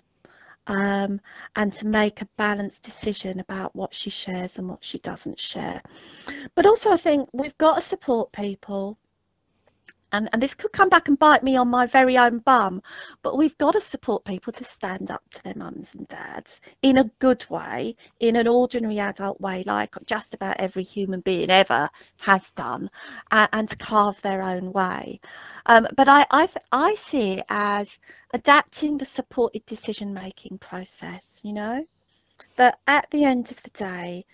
um, 0.67 1.21
and 1.55 1.73
to 1.73 1.87
make 1.87 2.21
a 2.21 2.29
balanced 2.37 2.83
decision 2.83 3.39
about 3.39 3.75
what 3.75 3.93
she 3.93 4.09
shares 4.09 4.57
and 4.57 4.69
what 4.69 4.83
she 4.83 4.99
doesn't 4.99 5.39
share. 5.39 5.81
But 6.55 6.65
also, 6.65 6.91
I 6.91 6.97
think 6.97 7.29
we've 7.33 7.57
got 7.57 7.75
to 7.75 7.81
support 7.81 8.31
people. 8.31 8.97
And, 10.15 10.29
and 10.31 10.41
this 10.41 10.53
could 10.53 10.71
come 10.71 10.87
back 10.87 11.09
and 11.09 11.19
bite 11.19 11.43
me 11.43 11.57
on 11.57 11.67
my 11.67 11.87
very 11.87 12.17
own 12.17 12.39
bum, 12.39 12.81
but 13.21 13.37
we've 13.37 13.57
got 13.57 13.73
to 13.73 13.81
support 13.81 14.23
people 14.23 14.53
to 14.53 14.63
stand 14.63 15.11
up 15.11 15.21
to 15.31 15.43
their 15.43 15.55
mums 15.55 15.93
and 15.93 16.07
dads 16.07 16.61
in 16.81 16.97
a 16.97 17.11
good 17.19 17.45
way, 17.49 17.97
in 18.21 18.37
an 18.37 18.47
ordinary 18.47 18.99
adult 18.99 19.41
way, 19.41 19.63
like 19.65 19.93
just 20.05 20.33
about 20.33 20.57
every 20.57 20.83
human 20.83 21.19
being 21.19 21.49
ever 21.49 21.89
has 22.15 22.49
done, 22.51 22.89
and, 23.31 23.49
and 23.51 23.69
to 23.69 23.77
carve 23.77 24.21
their 24.21 24.41
own 24.41 24.71
way. 24.71 25.19
Um, 25.65 25.85
but 25.97 26.07
I, 26.07 26.25
I, 26.31 26.47
I 26.71 26.95
see 26.95 27.33
it 27.33 27.45
as 27.49 27.99
adapting 28.33 28.97
the 28.97 29.05
supported 29.05 29.65
decision 29.65 30.13
making 30.13 30.59
process, 30.59 31.41
you 31.43 31.51
know, 31.51 31.85
that 32.55 32.79
at 32.87 33.11
the 33.11 33.25
end 33.25 33.51
of 33.51 33.61
the 33.63 33.69
day, 33.71 34.25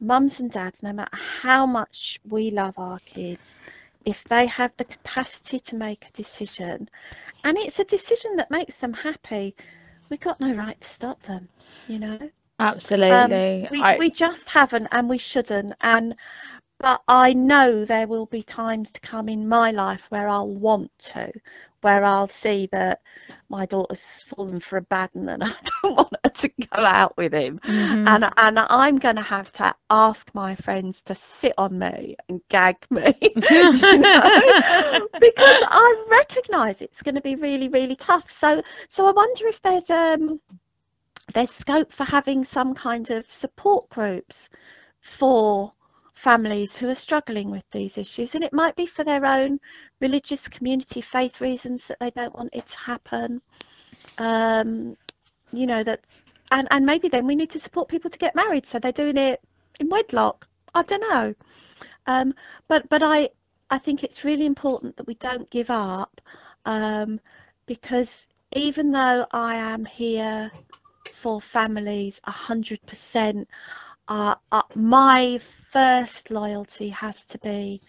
mums 0.00 0.38
and 0.38 0.50
dads, 0.50 0.80
no 0.80 0.92
matter 0.92 1.16
how 1.42 1.66
much 1.66 2.20
we 2.24 2.52
love 2.52 2.78
our 2.78 3.00
kids, 3.00 3.60
if 4.04 4.24
they 4.24 4.46
have 4.46 4.72
the 4.76 4.84
capacity 4.84 5.58
to 5.60 5.76
make 5.76 6.06
a 6.06 6.12
decision 6.12 6.88
and 7.44 7.58
it's 7.58 7.78
a 7.78 7.84
decision 7.84 8.36
that 8.36 8.50
makes 8.50 8.76
them 8.76 8.92
happy, 8.92 9.54
we've 10.08 10.20
got 10.20 10.40
no 10.40 10.52
right 10.52 10.80
to 10.80 10.88
stop 10.88 11.22
them, 11.22 11.48
you 11.86 11.98
know. 11.98 12.18
Absolutely. 12.58 13.64
Um, 13.64 13.68
we, 13.70 13.82
I, 13.82 13.98
we 13.98 14.10
just 14.10 14.50
haven't 14.50 14.88
and 14.92 15.08
we 15.08 15.18
shouldn't. 15.18 15.74
And 15.80 16.14
but 16.80 17.02
I 17.06 17.34
know 17.34 17.84
there 17.84 18.08
will 18.08 18.26
be 18.26 18.42
times 18.42 18.90
to 18.92 19.00
come 19.00 19.28
in 19.28 19.46
my 19.48 19.70
life 19.70 20.06
where 20.10 20.28
I'll 20.28 20.48
want 20.48 20.90
to, 21.12 21.30
where 21.82 22.04
I'll 22.04 22.26
see 22.28 22.68
that 22.72 23.00
my 23.50 23.66
daughter's 23.66 24.22
fallen 24.22 24.60
for 24.60 24.78
a 24.78 24.82
bad 24.82 25.10
and 25.14 25.28
I 25.44 25.52
don't 25.82 25.96
want 25.96 26.16
her 26.24 26.30
to 26.30 26.48
go 26.48 26.82
out 26.82 27.16
with 27.18 27.34
him. 27.34 27.58
Mhm. 27.58 28.06
And 28.08 28.24
and 28.36 28.58
I'm 28.58 28.96
gonna 28.98 29.22
have 29.22 29.52
to 29.52 29.74
ask 29.90 30.34
my 30.34 30.54
friends 30.54 31.02
to 31.02 31.14
sit 31.14 31.52
on 31.58 31.78
me 31.78 32.16
and 32.28 32.40
gag 32.48 32.76
me. 32.90 33.14
you 33.20 33.98
know? 33.98 35.08
because 35.20 35.62
I 35.68 36.04
recognise 36.10 36.80
it's 36.80 37.02
going 37.02 37.16
to 37.16 37.20
be 37.20 37.34
really, 37.36 37.68
really 37.68 37.96
tough. 37.96 38.30
So, 38.30 38.62
so 38.88 39.06
I 39.06 39.12
wonder 39.12 39.46
if 39.48 39.60
there's 39.62 39.90
um 39.90 40.40
there's 41.34 41.50
scope 41.50 41.92
for 41.92 42.04
having 42.04 42.44
some 42.44 42.74
kind 42.74 43.10
of 43.10 43.30
support 43.30 43.88
groups 43.90 44.48
for 45.00 45.72
families 46.20 46.76
who 46.76 46.86
are 46.86 46.94
struggling 46.94 47.50
with 47.50 47.64
these 47.70 47.96
issues 47.96 48.34
and 48.34 48.44
it 48.44 48.52
might 48.52 48.76
be 48.76 48.84
for 48.84 49.04
their 49.04 49.24
own 49.24 49.58
religious 50.00 50.48
community 50.48 51.00
faith 51.00 51.40
reasons 51.40 51.86
that 51.86 51.98
they 51.98 52.10
don't 52.10 52.34
want 52.34 52.50
it 52.52 52.66
to 52.66 52.78
happen. 52.78 53.40
Um, 54.18 54.96
you 55.52 55.66
know 55.66 55.82
that 55.82 56.00
and 56.52 56.68
and 56.70 56.84
maybe 56.84 57.08
then 57.08 57.26
we 57.26 57.36
need 57.36 57.50
to 57.50 57.58
support 57.58 57.88
people 57.88 58.10
to 58.10 58.18
get 58.18 58.36
married 58.36 58.66
so 58.66 58.78
they're 58.78 58.92
doing 58.92 59.16
it 59.16 59.40
in 59.80 59.88
wedlock. 59.88 60.46
I 60.74 60.82
don't 60.82 61.00
know. 61.00 61.34
Um, 62.06 62.34
but 62.68 62.88
but 62.90 63.02
i 63.02 63.30
i 63.70 63.78
think 63.78 64.04
it's 64.04 64.24
really 64.24 64.46
important 64.46 64.96
that 64.96 65.06
we 65.06 65.14
don't 65.14 65.48
give 65.50 65.70
up 65.70 66.20
um, 66.66 67.18
because 67.66 68.28
even 68.54 68.90
though 68.90 69.26
i 69.32 69.54
am 69.54 69.84
here 69.84 70.50
for 71.12 71.40
families 71.40 72.20
100% 72.26 73.46
uh, 74.10 74.34
uh, 74.50 74.62
my 74.74 75.38
first 75.38 76.32
loyalty 76.32 76.88
has 76.88 77.24
to 77.24 77.38
be 77.38 77.80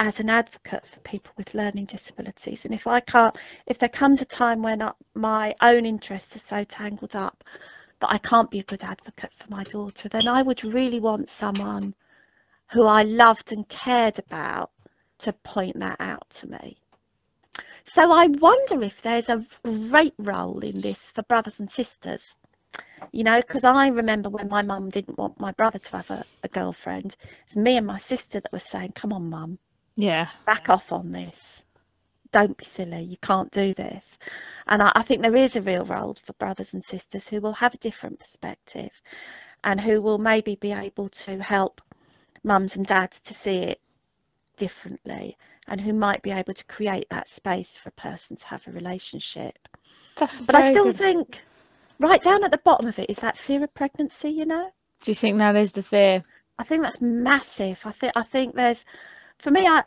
as 0.00 0.18
an 0.18 0.28
advocate 0.28 0.84
for 0.84 0.98
people 1.00 1.32
with 1.36 1.54
learning 1.54 1.84
disabilities. 1.84 2.64
And 2.64 2.74
if 2.74 2.88
I 2.88 2.98
can't, 2.98 3.36
if 3.66 3.78
there 3.78 3.88
comes 3.88 4.20
a 4.20 4.26
time 4.26 4.60
when 4.60 4.82
my 5.14 5.54
own 5.62 5.86
interests 5.86 6.34
are 6.34 6.40
so 6.40 6.64
tangled 6.64 7.14
up 7.14 7.44
that 8.00 8.10
I 8.10 8.18
can't 8.18 8.50
be 8.50 8.58
a 8.58 8.64
good 8.64 8.82
advocate 8.82 9.32
for 9.32 9.48
my 9.48 9.62
daughter, 9.64 10.08
then 10.08 10.26
I 10.26 10.42
would 10.42 10.64
really 10.64 10.98
want 10.98 11.30
someone 11.30 11.94
who 12.72 12.84
I 12.84 13.04
loved 13.04 13.52
and 13.52 13.66
cared 13.68 14.18
about 14.18 14.72
to 15.18 15.32
point 15.32 15.78
that 15.78 16.00
out 16.00 16.28
to 16.28 16.50
me. 16.50 16.76
So 17.84 18.10
I 18.12 18.26
wonder 18.26 18.82
if 18.82 19.00
there's 19.00 19.28
a 19.28 19.44
great 19.62 20.14
role 20.18 20.58
in 20.58 20.80
this 20.80 21.12
for 21.12 21.22
brothers 21.22 21.60
and 21.60 21.70
sisters. 21.70 22.36
You 23.12 23.24
know, 23.24 23.36
because 23.40 23.64
I 23.64 23.88
remember 23.88 24.28
when 24.30 24.48
my 24.48 24.62
mum 24.62 24.90
didn't 24.90 25.18
want 25.18 25.40
my 25.40 25.52
brother 25.52 25.78
to 25.78 25.96
have 25.96 26.10
a, 26.10 26.24
a 26.42 26.48
girlfriend, 26.48 27.16
it's 27.44 27.56
me 27.56 27.76
and 27.76 27.86
my 27.86 27.98
sister 27.98 28.40
that 28.40 28.52
were 28.52 28.58
saying, 28.58 28.92
Come 28.94 29.12
on, 29.12 29.30
mum, 29.30 29.58
yeah. 29.96 30.28
Back 30.44 30.68
off 30.68 30.92
on 30.92 31.12
this. 31.12 31.64
Don't 32.32 32.56
be 32.56 32.64
silly. 32.64 33.02
You 33.02 33.16
can't 33.18 33.50
do 33.50 33.72
this. 33.74 34.18
And 34.66 34.82
I, 34.82 34.92
I 34.94 35.02
think 35.02 35.22
there 35.22 35.36
is 35.36 35.56
a 35.56 35.62
real 35.62 35.84
role 35.84 36.14
for 36.14 36.32
brothers 36.34 36.74
and 36.74 36.84
sisters 36.84 37.28
who 37.28 37.40
will 37.40 37.54
have 37.54 37.74
a 37.74 37.78
different 37.78 38.18
perspective 38.18 39.02
and 39.64 39.80
who 39.80 40.02
will 40.02 40.18
maybe 40.18 40.56
be 40.56 40.72
able 40.72 41.08
to 41.08 41.42
help 41.42 41.80
mums 42.44 42.76
and 42.76 42.86
dads 42.86 43.20
to 43.20 43.34
see 43.34 43.58
it 43.58 43.80
differently 44.56 45.36
and 45.66 45.80
who 45.80 45.92
might 45.92 46.22
be 46.22 46.30
able 46.30 46.54
to 46.54 46.64
create 46.66 47.08
that 47.10 47.28
space 47.28 47.78
for 47.78 47.88
a 47.88 47.92
person 47.92 48.36
to 48.36 48.46
have 48.48 48.66
a 48.68 48.72
relationship. 48.72 49.56
That's 50.16 50.40
but 50.40 50.54
I 50.56 50.60
still 50.62 50.84
good. 50.84 50.96
think 50.96 51.40
right 51.98 52.22
down 52.22 52.44
at 52.44 52.50
the 52.50 52.58
bottom 52.58 52.88
of 52.88 52.98
it 52.98 53.10
is 53.10 53.18
that 53.18 53.36
fear 53.36 53.62
of 53.64 53.74
pregnancy, 53.74 54.30
you 54.30 54.46
know? 54.46 54.70
Do 55.02 55.10
you 55.10 55.14
think 55.14 55.38
that 55.38 55.56
is 55.56 55.72
the 55.72 55.82
fear? 55.82 56.22
I 56.58 56.64
think 56.64 56.82
that's 56.82 57.00
massive. 57.00 57.82
I 57.84 57.92
think 57.92 58.12
I 58.16 58.22
think 58.22 58.54
there's 58.54 58.84
for 59.38 59.50
me, 59.50 59.66
I, 59.66 59.82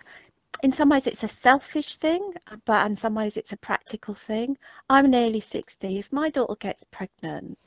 in 0.61 0.71
some 0.71 0.89
ways 0.89 1.07
it's 1.07 1.23
a 1.23 1.27
selfish 1.27 1.97
thing, 1.97 2.33
but 2.65 2.85
in 2.89 2.95
some 2.95 3.15
ways 3.15 3.37
it's 3.37 3.53
a 3.53 3.57
practical 3.57 4.13
thing. 4.13 4.57
I'm 4.89 5.09
nearly 5.09 5.39
60. 5.39 5.97
If 5.97 6.13
my 6.13 6.29
daughter 6.29 6.55
gets 6.59 6.83
pregnant 6.85 7.57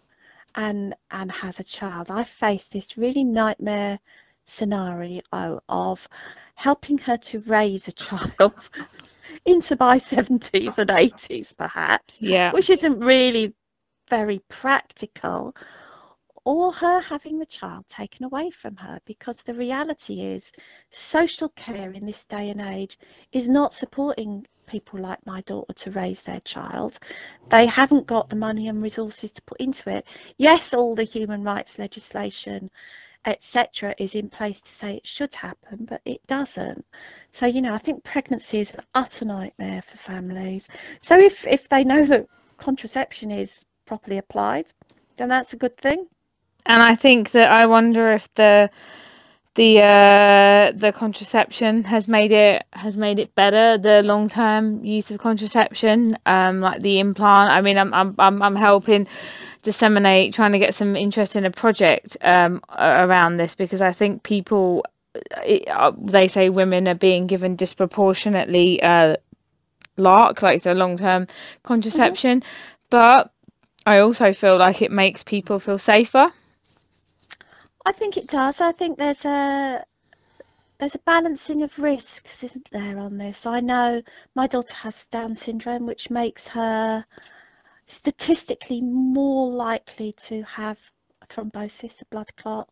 and 0.55 0.95
and 1.11 1.33
has 1.33 1.59
a 1.61 1.65
child, 1.65 2.11
I 2.11 2.25
face 2.25 2.69
this 2.69 2.97
really 2.97 3.25
nightmare 3.25 3.99
scenario 4.45 5.23
of 5.69 6.09
helping 6.55 6.99
her 6.99 7.17
to 7.17 7.39
raise 7.41 7.89
a 7.89 7.93
child 7.93 8.33
oh. 8.41 8.55
into 9.45 9.77
my 9.79 9.97
70s 9.99 10.79
and 10.79 10.91
80s 10.91 11.57
perhaps 11.57 12.21
yeah 12.21 12.53
which 12.53 12.69
isn't 12.69 13.01
really 13.01 13.55
very 14.12 14.40
practical 14.51 15.57
or 16.44 16.70
her 16.70 17.01
having 17.01 17.38
the 17.38 17.46
child 17.46 17.87
taken 17.87 18.27
away 18.27 18.51
from 18.51 18.77
her 18.77 19.01
because 19.07 19.38
the 19.38 19.55
reality 19.55 20.20
is 20.20 20.53
social 20.90 21.48
care 21.48 21.90
in 21.92 22.05
this 22.05 22.25
day 22.27 22.51
and 22.51 22.61
age 22.61 22.98
is 23.33 23.48
not 23.48 23.72
supporting 23.72 24.46
people 24.66 25.01
like 25.01 25.25
my 25.25 25.40
daughter 25.42 25.72
to 25.72 25.90
raise 25.92 26.25
their 26.25 26.40
child. 26.40 26.98
They 27.48 27.64
haven't 27.64 28.07
got 28.07 28.29
the 28.29 28.37
money 28.37 28.68
and 28.68 28.83
resources 28.83 29.33
to 29.33 29.42
put 29.42 29.61
into 29.61 29.88
it. 29.88 30.07
Yes, 30.37 30.75
all 30.75 30.94
the 30.94 31.05
human 31.05 31.42
rights 31.42 31.79
legislation 31.79 32.70
etc 33.25 33.94
is 33.96 34.14
in 34.14 34.29
place 34.29 34.61
to 34.61 34.70
say 34.70 34.96
it 34.96 35.07
should 35.07 35.35
happen 35.35 35.87
but 35.88 36.03
it 36.05 36.20
doesn't 36.27 36.85
so 37.31 37.46
you 37.46 37.62
know 37.62 37.72
i 37.72 37.79
think 37.79 38.03
pregnancy 38.03 38.59
is 38.59 38.75
an 38.75 38.81
utter 38.94 39.25
nightmare 39.25 39.81
for 39.81 39.96
families 39.96 40.68
so 41.01 41.16
if 41.16 41.46
if 41.46 41.68
they 41.68 41.85
know 41.85 42.05
that 42.05 42.27
contraception 42.57 43.31
is 43.31 43.64
properly 43.93 44.19
applied 44.19 44.67
then 45.17 45.29
that's 45.29 45.53
a 45.53 45.57
good 45.65 45.77
thing 45.77 46.01
and 46.67 46.81
I 46.83 46.95
think 46.95 47.33
that 47.33 47.51
I 47.51 47.67
wonder 47.67 48.13
if 48.13 48.33
the 48.35 48.71
the 49.55 49.81
uh, 49.81 50.73
the 50.75 50.93
contraception 50.93 51.83
has 51.85 52.09
made 52.09 52.33
it 52.33 52.65
has 52.73 52.97
made 52.97 53.19
it 53.19 53.35
better. 53.35 53.77
The 53.77 54.03
long 54.03 54.29
term 54.29 54.85
use 54.85 55.11
of 55.11 55.19
contraception, 55.19 56.17
um, 56.25 56.61
like 56.61 56.81
the 56.81 57.01
implant. 57.01 57.51
I 57.51 57.61
mean, 57.61 57.77
I'm 57.77 57.93
I'm 57.93 58.15
I'm, 58.19 58.43
I'm 58.43 58.57
helping 58.57 59.09
disseminate, 59.63 60.35
trying 60.35 60.53
to 60.53 60.59
get 60.59 60.75
some 60.75 60.97
interest 60.97 61.37
in 61.37 61.45
a 61.45 61.51
project 61.51 62.17
um, 62.23 62.63
around 62.79 63.37
this 63.37 63.55
because 63.55 63.83
I 63.83 63.93
think 63.93 64.23
people. 64.23 64.85
It, 65.45 65.69
uh, 65.69 65.93
they 65.99 66.27
say 66.29 66.49
women 66.49 66.89
are 66.89 66.95
being 66.95 67.27
given 67.27 67.57
disproportionately 67.57 68.83
uh, 68.83 69.17
LARC, 69.99 70.41
like 70.41 70.63
the 70.63 70.73
long 70.73 70.97
term 70.97 71.27
contraception, 71.63 72.41
mm-hmm. 72.41 72.49
but 72.89 73.31
I 73.85 73.99
also 73.99 74.33
feel 74.33 74.59
like 74.59 74.83
it 74.83 74.90
makes 74.90 75.25
people 75.25 75.59
feel 75.59 75.79
safer 75.79 76.33
I 77.85 77.92
think 77.92 78.16
it 78.16 78.29
does. 78.29 78.61
I 78.61 78.73
think 78.73 78.99
there's 78.99 79.25
a 79.25 79.85
there's 80.79 80.95
a 80.95 81.01
balancing 81.01 81.62
of 81.62 81.79
risks, 81.79 82.42
isn't 82.42 82.68
there, 82.73 82.99
on 82.99 83.18
this? 83.18 83.47
I 83.47 83.61
know 83.61 84.03
my 84.35 84.47
daughter 84.47 84.75
has 84.77 85.07
Down 85.07 85.35
syndrome, 85.35 85.87
which 85.87 86.11
makes 86.11 86.47
her 86.49 87.05
statistically 87.87 88.81
more 88.81 89.51
likely 89.51 90.12
to 90.12 90.42
have 90.42 90.79
thrombosis, 91.27 92.03
a 92.03 92.05
blood 92.07 92.35
clot, 92.37 92.68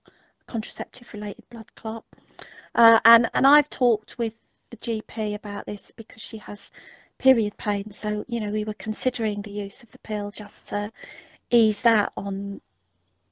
contraceptive 0.46 1.12
related 1.12 1.48
blood 1.50 1.72
clot. 1.76 2.04
Uh, 2.74 2.98
and, 3.04 3.30
and 3.34 3.46
I've 3.46 3.68
talked 3.68 4.18
with 4.18 4.34
the 4.70 4.76
GP 4.76 5.34
about 5.34 5.66
this 5.66 5.92
because 5.92 6.22
she 6.22 6.38
has 6.38 6.72
period 7.20 7.56
pain. 7.56 7.90
So, 7.92 8.24
you 8.28 8.40
know, 8.40 8.50
we 8.50 8.64
were 8.64 8.74
considering 8.74 9.42
the 9.42 9.50
use 9.50 9.82
of 9.82 9.92
the 9.92 9.98
pill 9.98 10.30
just 10.30 10.68
to 10.68 10.90
ease 11.50 11.82
that 11.82 12.12
on 12.16 12.60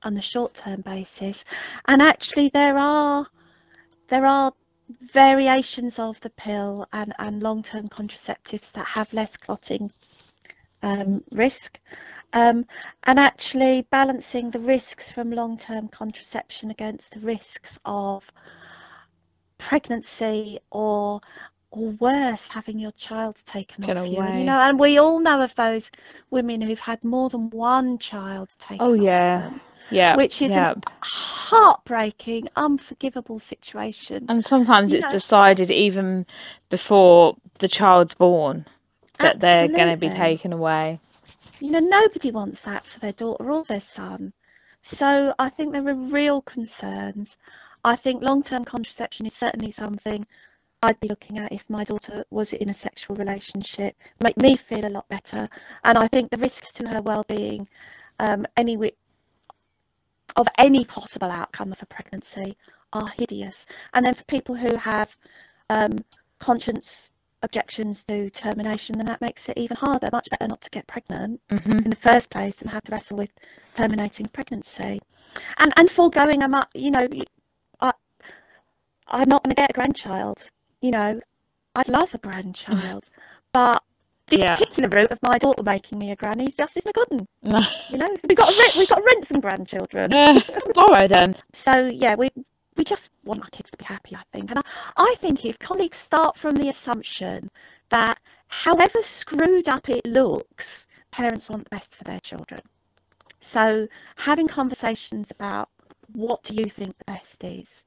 on 0.03 0.15
the 0.15 0.23
short 0.23 0.55
term 0.55 0.81
basis 0.81 1.45
and 1.87 2.01
actually 2.01 2.49
there 2.51 2.79
are 2.79 3.27
there 4.09 4.25
are 4.25 4.53
variations 5.01 5.99
of 5.99 6.21
the 6.21 6.31
pill 6.31 6.87
and, 6.93 7.13
and 7.19 7.43
long-term 7.43 7.89
contraceptives 7.89 8.73
that 8.73 8.87
have 8.87 9.13
less 9.13 9.37
clotting 9.37 9.91
um, 10.83 11.23
risk 11.33 11.79
um, 12.33 12.65
and 13.05 13.19
actually 13.19 13.83
balancing 13.91 14.51
the 14.51 14.61
risks 14.61 15.11
from 15.11 15.31
long-term 15.31 15.89
contraception 15.89 16.71
against 16.71 17.13
the 17.13 17.21
risks 17.21 17.79
of 17.85 18.31
pregnancy 19.59 20.59
or 20.71 21.21
or 21.71 21.91
worse 21.91 22.49
having 22.49 22.79
your 22.79 22.91
child 22.93 23.37
taken 23.45 23.85
Get 23.85 23.97
off 23.97 24.07
away. 24.07 24.15
you 24.33 24.39
you 24.41 24.45
know 24.45 24.59
and 24.59 24.79
we 24.81 24.99
all 24.99 25.21
know 25.21 25.43
of 25.43 25.55
those 25.55 25.91
women 26.31 26.61
who've 26.61 26.79
had 26.81 27.05
more 27.05 27.29
than 27.29 27.51
one 27.51 27.99
child 27.99 28.49
taken 28.59 28.87
oh 28.87 28.95
yeah 28.95 29.41
them 29.51 29.61
yeah 29.91 30.17
which 30.17 30.41
is 30.43 30.51
yeah. 30.53 30.73
a 30.73 31.05
heartbreaking, 31.49 32.49
unforgivable 32.57 33.39
situation. 33.39 34.27
And 34.29 34.45
sometimes 34.45 34.93
You 34.93 34.99
it's 34.99 35.07
know- 35.07 35.13
decided 35.13 35.71
even 35.71 36.27
before 36.69 37.37
the 37.59 37.69
child's 37.69 38.15
born 38.15 38.67
that 39.19 39.41
they're 39.41 39.67
going 39.69 39.91
to 39.91 39.97
be 39.97 40.11
taken 40.11 40.53
away. 40.53 41.01
You 41.61 41.71
know, 41.73 41.79
nobody 41.81 42.31
wants 42.31 42.63
that 42.63 42.85
for 42.85 43.01
their 43.01 43.13
daughter 43.13 43.51
or 43.51 43.65
their 43.65 43.81
son. 43.81 44.33
So 44.83 45.35
I 45.39 45.49
think 45.49 45.73
there 45.73 45.89
are 45.89 45.95
real 45.95 46.43
concerns. 46.43 47.37
I 47.83 47.97
think 47.97 48.23
long-term 48.23 48.65
contraception 48.65 49.27
is 49.27 49.35
certainly 49.35 49.71
something 49.71 50.27
I'd 50.83 51.01
be 51.01 51.09
looking 51.09 51.39
at 51.39 51.53
if 51.53 51.69
my 51.69 51.85
daughter 51.85 52.25
was 52.31 52.53
in 52.53 52.69
a 52.69 52.75
sexual 52.75 53.17
relationship. 53.17 53.97
Make 54.23 54.37
me 54.37 54.57
feel 54.57 54.87
a 54.87 54.91
lot 54.91 55.09
better. 55.09 55.49
And 55.83 55.99
I 55.99 56.07
think 56.07 56.31
the 56.31 56.37
risks 56.37 56.73
to 56.75 56.89
her 56.89 57.03
well-being, 57.03 57.67
um, 58.21 58.47
any 58.57 58.77
of 60.37 60.47
any 60.57 60.85
possible 60.85 61.31
outcome 61.31 61.73
of 61.73 61.83
a 61.83 61.87
pregnancy 61.87 62.57
are 62.93 63.09
hideous. 63.09 63.67
And 63.93 64.07
then 64.07 64.15
for 64.15 64.25
people 64.25 64.55
who 64.55 64.77
have 64.77 65.17
um, 65.69 65.99
conscience 66.39 67.11
objections 67.43 68.05
to 68.05 68.31
termination, 68.31 68.97
then 68.97 69.07
that 69.07 69.21
makes 69.21 69.49
it 69.49 69.59
even 69.59 69.77
harder. 69.77 70.09
Much 70.13 70.29
better 70.31 70.47
not 70.47 70.61
to 70.61 70.71
get 70.71 70.87
pregnant 70.87 71.41
hmm 71.51 71.79
in 71.79 71.91
the 71.91 71.97
first 71.97 72.31
place 72.31 72.57
than 72.57 72.69
have 72.69 72.83
to 72.85 72.93
wrestle 72.93 73.19
with 73.19 73.31
terminating 73.75 74.27
pregnancy. 74.27 75.01
And 75.59 75.73
and 75.77 75.91
foregoing 75.91 76.43
a 76.43 76.69
you 76.75 76.91
know, 76.91 77.09
I 77.81 77.93
I'm 79.09 79.29
not 79.29 79.43
going 79.43 79.55
to 79.55 79.61
get 79.61 79.71
a 79.71 79.73
grandchild. 79.73 80.51
You 80.81 80.91
know, 80.93 81.21
I'd 81.75 81.89
love 81.89 82.15
a 82.15 82.19
grandchild, 82.19 83.09
but 83.53 83.83
this 84.29 84.41
Yeah. 84.41 84.53
particular 84.55 84.89
route 84.89 85.11
of 85.13 85.23
my 85.23 85.39
daughter 85.39 85.63
making 85.63 85.99
me 85.99 86.11
a 86.13 86.17
granny 86.17 86.47
is 86.47 86.57
just 86.57 86.77
isn't 86.77 86.95
good. 86.95 87.27
No. 87.43 87.61
You 87.89 87.99
know, 87.99 88.07
we've 88.29 88.37
got 88.37 88.51
to 88.51 88.57
rent, 88.57 88.77
we've 88.77 88.89
got 88.89 88.97
to 88.97 89.03
rent 89.05 89.29
some 89.29 89.41
grandchildren. 89.41 90.13
Uh, 90.15 90.41
all 90.77 90.89
right 90.89 91.09
then. 91.09 91.35
So 91.53 91.87
yeah, 91.87 92.15
we 92.15 92.31
we 92.77 92.85
just 92.85 93.11
want 93.25 93.43
our 93.43 93.49
kids 93.51 93.71
to 93.73 93.79
be 93.79 93.85
happy, 93.85 94.15
I 94.15 94.23
think. 94.33 94.51
And 94.51 94.59
I, 94.61 94.63
I 94.97 95.15
think 95.19 95.45
if 95.45 95.59
colleagues 95.59 95.97
start 95.97 96.37
from 96.37 96.57
the 96.57 96.69
assumption 96.69 97.49
that 97.91 98.19
however 98.49 99.03
screwed 99.03 99.69
up 99.69 99.89
it 99.89 100.07
looks, 100.07 100.87
parents 101.11 101.49
want 101.51 101.65
the 101.65 101.71
best 101.71 101.97
for 101.97 102.05
their 102.05 102.21
children. 102.21 102.61
So 103.41 103.89
having 104.17 104.49
conversations 104.49 105.31
about 105.31 105.69
what 106.13 106.43
do 106.45 106.55
you 106.55 106.67
think 106.67 106.97
the 106.99 107.05
best 107.07 107.43
is 107.45 107.85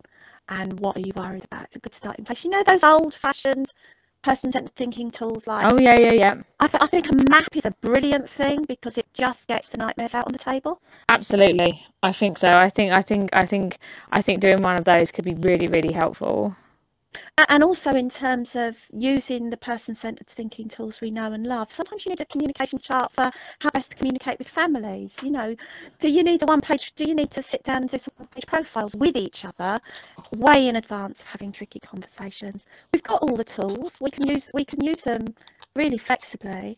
and 0.49 0.79
what 0.79 0.97
are 0.97 1.01
you 1.01 1.13
worried 1.15 1.45
about 1.45 1.67
is 1.69 1.77
a 1.77 1.79
good 1.79 1.93
starting 1.93 2.25
place. 2.25 2.43
You 2.45 2.51
know 2.51 2.63
those 2.63 2.83
old 2.83 3.13
fashioned 3.13 3.71
person-centered 4.23 4.75
thinking 4.75 5.09
tools 5.11 5.47
like 5.47 5.65
Oh 5.71 5.77
yeah, 5.79 5.97
yeah, 5.97 6.11
yeah. 6.11 6.33
I, 6.59 6.67
th- 6.67 6.81
I 6.81 6.87
think 6.87 7.09
a 7.09 7.15
map 7.29 7.55
is 7.55 7.65
a 7.65 7.71
brilliant 7.81 8.29
thing 8.29 8.63
because 8.65 8.97
it 8.97 9.07
just 9.13 9.47
gets 9.47 9.69
the 9.69 9.77
nightmares 9.77 10.13
out 10.13 10.27
on 10.27 10.33
the 10.33 10.39
table. 10.39 10.79
Absolutely. 11.09 11.85
I 12.03 12.11
think 12.11 12.37
so. 12.37 12.49
I 12.49 12.69
think 12.69 12.91
I 12.91 13.01
think 13.01 13.29
I 13.33 13.45
think 13.45 13.77
I 14.11 14.21
think 14.21 14.41
doing 14.41 14.61
one 14.61 14.77
of 14.77 14.85
those 14.85 15.11
could 15.11 15.25
be 15.25 15.33
really, 15.33 15.67
really 15.67 15.93
helpful. 15.93 16.55
And 17.37 17.63
also 17.63 17.95
in 17.95 18.09
terms 18.09 18.55
of 18.55 18.77
using 18.93 19.49
the 19.49 19.57
person-centered 19.57 20.27
thinking 20.27 20.67
tools 20.67 21.01
we 21.01 21.11
know 21.11 21.31
and 21.31 21.45
love, 21.47 21.71
sometimes 21.71 22.05
you 22.05 22.11
need 22.11 22.21
a 22.21 22.25
communication 22.25 22.77
chart 22.77 23.11
for 23.11 23.31
how 23.59 23.69
best 23.71 23.91
to 23.91 23.97
communicate 23.97 24.37
with 24.37 24.47
families. 24.47 25.19
You 25.23 25.31
know, 25.31 25.55
do 25.97 26.09
you 26.09 26.23
need 26.23 26.43
a 26.43 26.45
one-page? 26.45 26.93
Do 26.93 27.05
you 27.05 27.15
need 27.15 27.31
to 27.31 27.41
sit 27.41 27.63
down 27.63 27.77
and 27.77 27.89
do 27.89 27.97
some 27.97 28.13
one-page 28.17 28.45
profiles 28.45 28.95
with 28.95 29.15
each 29.15 29.45
other, 29.45 29.79
way 30.35 30.67
in 30.67 30.75
advance 30.75 31.21
of 31.21 31.27
having 31.27 31.51
tricky 31.51 31.79
conversations? 31.79 32.67
We've 32.93 33.03
got 33.03 33.21
all 33.23 33.35
the 33.35 33.43
tools. 33.43 33.99
We 33.99 34.11
can 34.11 34.27
use 34.27 34.51
we 34.53 34.65
can 34.65 34.83
use 34.83 35.01
them 35.01 35.25
really 35.75 35.97
flexibly. 35.97 36.77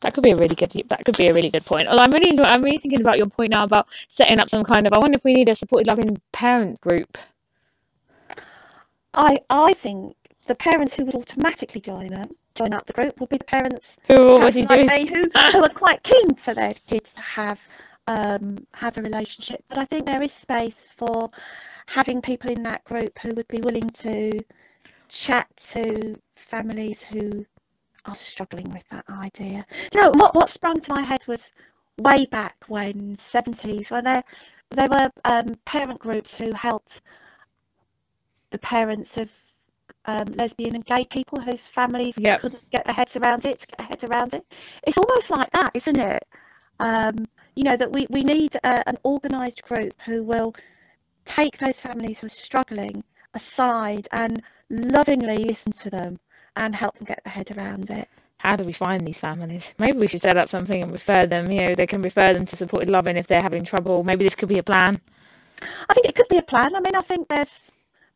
That 0.00 0.14
could 0.14 0.24
be 0.24 0.32
a 0.32 0.36
really 0.36 0.54
good. 0.56 0.72
That 0.88 1.04
could 1.04 1.16
be 1.16 1.28
a 1.28 1.34
really 1.34 1.50
good 1.50 1.64
point. 1.64 1.86
Although 1.88 2.02
I'm 2.02 2.10
really, 2.10 2.38
I'm 2.42 2.62
really 2.62 2.78
thinking 2.78 3.00
about 3.00 3.18
your 3.18 3.28
point 3.28 3.50
now 3.50 3.64
about 3.64 3.88
setting 4.08 4.40
up 4.40 4.50
some 4.50 4.64
kind 4.64 4.86
of. 4.86 4.92
I 4.92 4.98
wonder 4.98 5.16
if 5.16 5.24
we 5.24 5.32
need 5.32 5.48
a 5.48 5.54
supported 5.54 5.86
loving 5.86 6.20
parent 6.32 6.80
group. 6.80 7.18
I 9.14 9.38
I 9.48 9.74
think 9.74 10.16
the 10.46 10.54
parents 10.54 10.96
who 10.96 11.04
would 11.04 11.14
automatically 11.14 11.80
join 11.80 12.08
them 12.08 12.30
join 12.54 12.74
up 12.74 12.86
the 12.86 12.92
group 12.92 13.18
would 13.20 13.28
be 13.28 13.38
the 13.38 13.44
parents 13.44 13.96
Who 14.08 14.16
already 14.16 14.66
like 14.66 14.86
me, 14.86 15.06
who, 15.06 15.24
who 15.52 15.62
are 15.62 15.68
quite 15.68 16.02
keen 16.02 16.34
for 16.34 16.54
their 16.54 16.74
kids 16.88 17.12
to 17.14 17.20
have 17.20 17.66
um, 18.06 18.58
have 18.74 18.98
a 18.98 19.02
relationship. 19.02 19.64
But 19.68 19.78
I 19.78 19.84
think 19.84 20.06
there 20.06 20.22
is 20.22 20.32
space 20.32 20.92
for 20.92 21.28
having 21.86 22.20
people 22.20 22.50
in 22.50 22.62
that 22.64 22.84
group 22.84 23.18
who 23.18 23.34
would 23.34 23.48
be 23.48 23.60
willing 23.60 23.88
to 23.90 24.42
chat 25.08 25.48
to 25.56 26.18
families 26.34 27.02
who 27.02 27.46
are 28.06 28.14
struggling 28.14 28.70
with 28.72 28.86
that 28.88 29.04
idea. 29.08 29.64
Do 29.90 29.98
you 29.98 30.04
know 30.04 30.10
what? 30.14 30.34
What 30.34 30.48
sprung 30.48 30.80
to 30.80 30.92
my 30.92 31.02
head 31.02 31.24
was 31.28 31.52
way 31.98 32.26
back 32.26 32.56
when 32.68 33.16
70s 33.16 33.90
when 33.90 34.04
there 34.04 34.24
there 34.70 34.88
were 34.88 35.10
um, 35.24 35.54
parent 35.64 35.98
groups 35.98 36.34
who 36.34 36.52
helped 36.52 37.02
the 38.50 38.58
parents 38.58 39.16
of 39.16 39.30
um, 40.06 40.26
lesbian 40.34 40.74
and 40.74 40.84
gay 40.84 41.04
people 41.04 41.40
whose 41.40 41.66
families 41.66 42.18
Yep. 42.18 42.40
couldn't 42.40 42.70
get 42.70 42.84
their 42.84 42.94
heads 42.94 43.16
around 43.16 43.44
it 43.44 43.66
get 43.68 43.78
their 43.78 43.86
heads 43.86 44.04
around 44.04 44.34
it. 44.34 44.44
It's 44.86 44.98
almost 44.98 45.30
like 45.30 45.50
that, 45.50 45.72
isn't 45.74 45.98
it? 45.98 46.24
Um, 46.78 47.26
you 47.54 47.64
know 47.64 47.76
that 47.76 47.92
we 47.92 48.06
we 48.10 48.22
need 48.22 48.54
a, 48.56 48.88
an 48.88 48.96
organised 49.04 49.62
group 49.64 49.92
who 50.04 50.24
will 50.24 50.54
take 51.24 51.58
those 51.58 51.80
families 51.80 52.20
who 52.20 52.26
are 52.26 52.30
struggling 52.30 53.04
aside 53.34 54.08
and 54.12 54.42
lovingly 54.70 55.38
listen 55.38 55.72
to 55.72 55.90
them 55.90 56.18
and 56.56 56.74
help 56.74 56.94
them 56.94 57.04
get 57.04 57.20
their 57.24 57.32
head 57.32 57.56
around 57.56 57.90
it. 57.90 58.08
How 58.38 58.56
do 58.56 58.64
we 58.64 58.72
find 58.72 59.06
these 59.06 59.20
families? 59.20 59.74
Maybe 59.78 59.98
we 59.98 60.06
should 60.06 60.22
set 60.22 60.38
up 60.38 60.48
something 60.48 60.82
and 60.82 60.90
refer 60.92 61.26
them. 61.26 61.50
You 61.50 61.60
know, 61.60 61.74
they 61.74 61.86
can 61.86 62.00
refer 62.00 62.32
them 62.32 62.46
to 62.46 62.56
supported 62.56 62.88
loving 62.88 63.16
if 63.16 63.26
they're 63.26 63.42
having 63.42 63.64
trouble. 63.64 64.02
Maybe 64.02 64.24
this 64.24 64.34
could 64.34 64.48
be 64.48 64.58
a 64.58 64.62
plan. 64.62 64.98
I 65.88 65.94
think 65.94 66.06
it 66.06 66.14
could 66.14 66.28
be 66.28 66.38
a 66.38 66.42
plan. 66.42 66.74
I 66.74 66.80
mean, 66.80 66.96
I 66.96 67.02
think 67.02 67.28
there's 67.28 67.70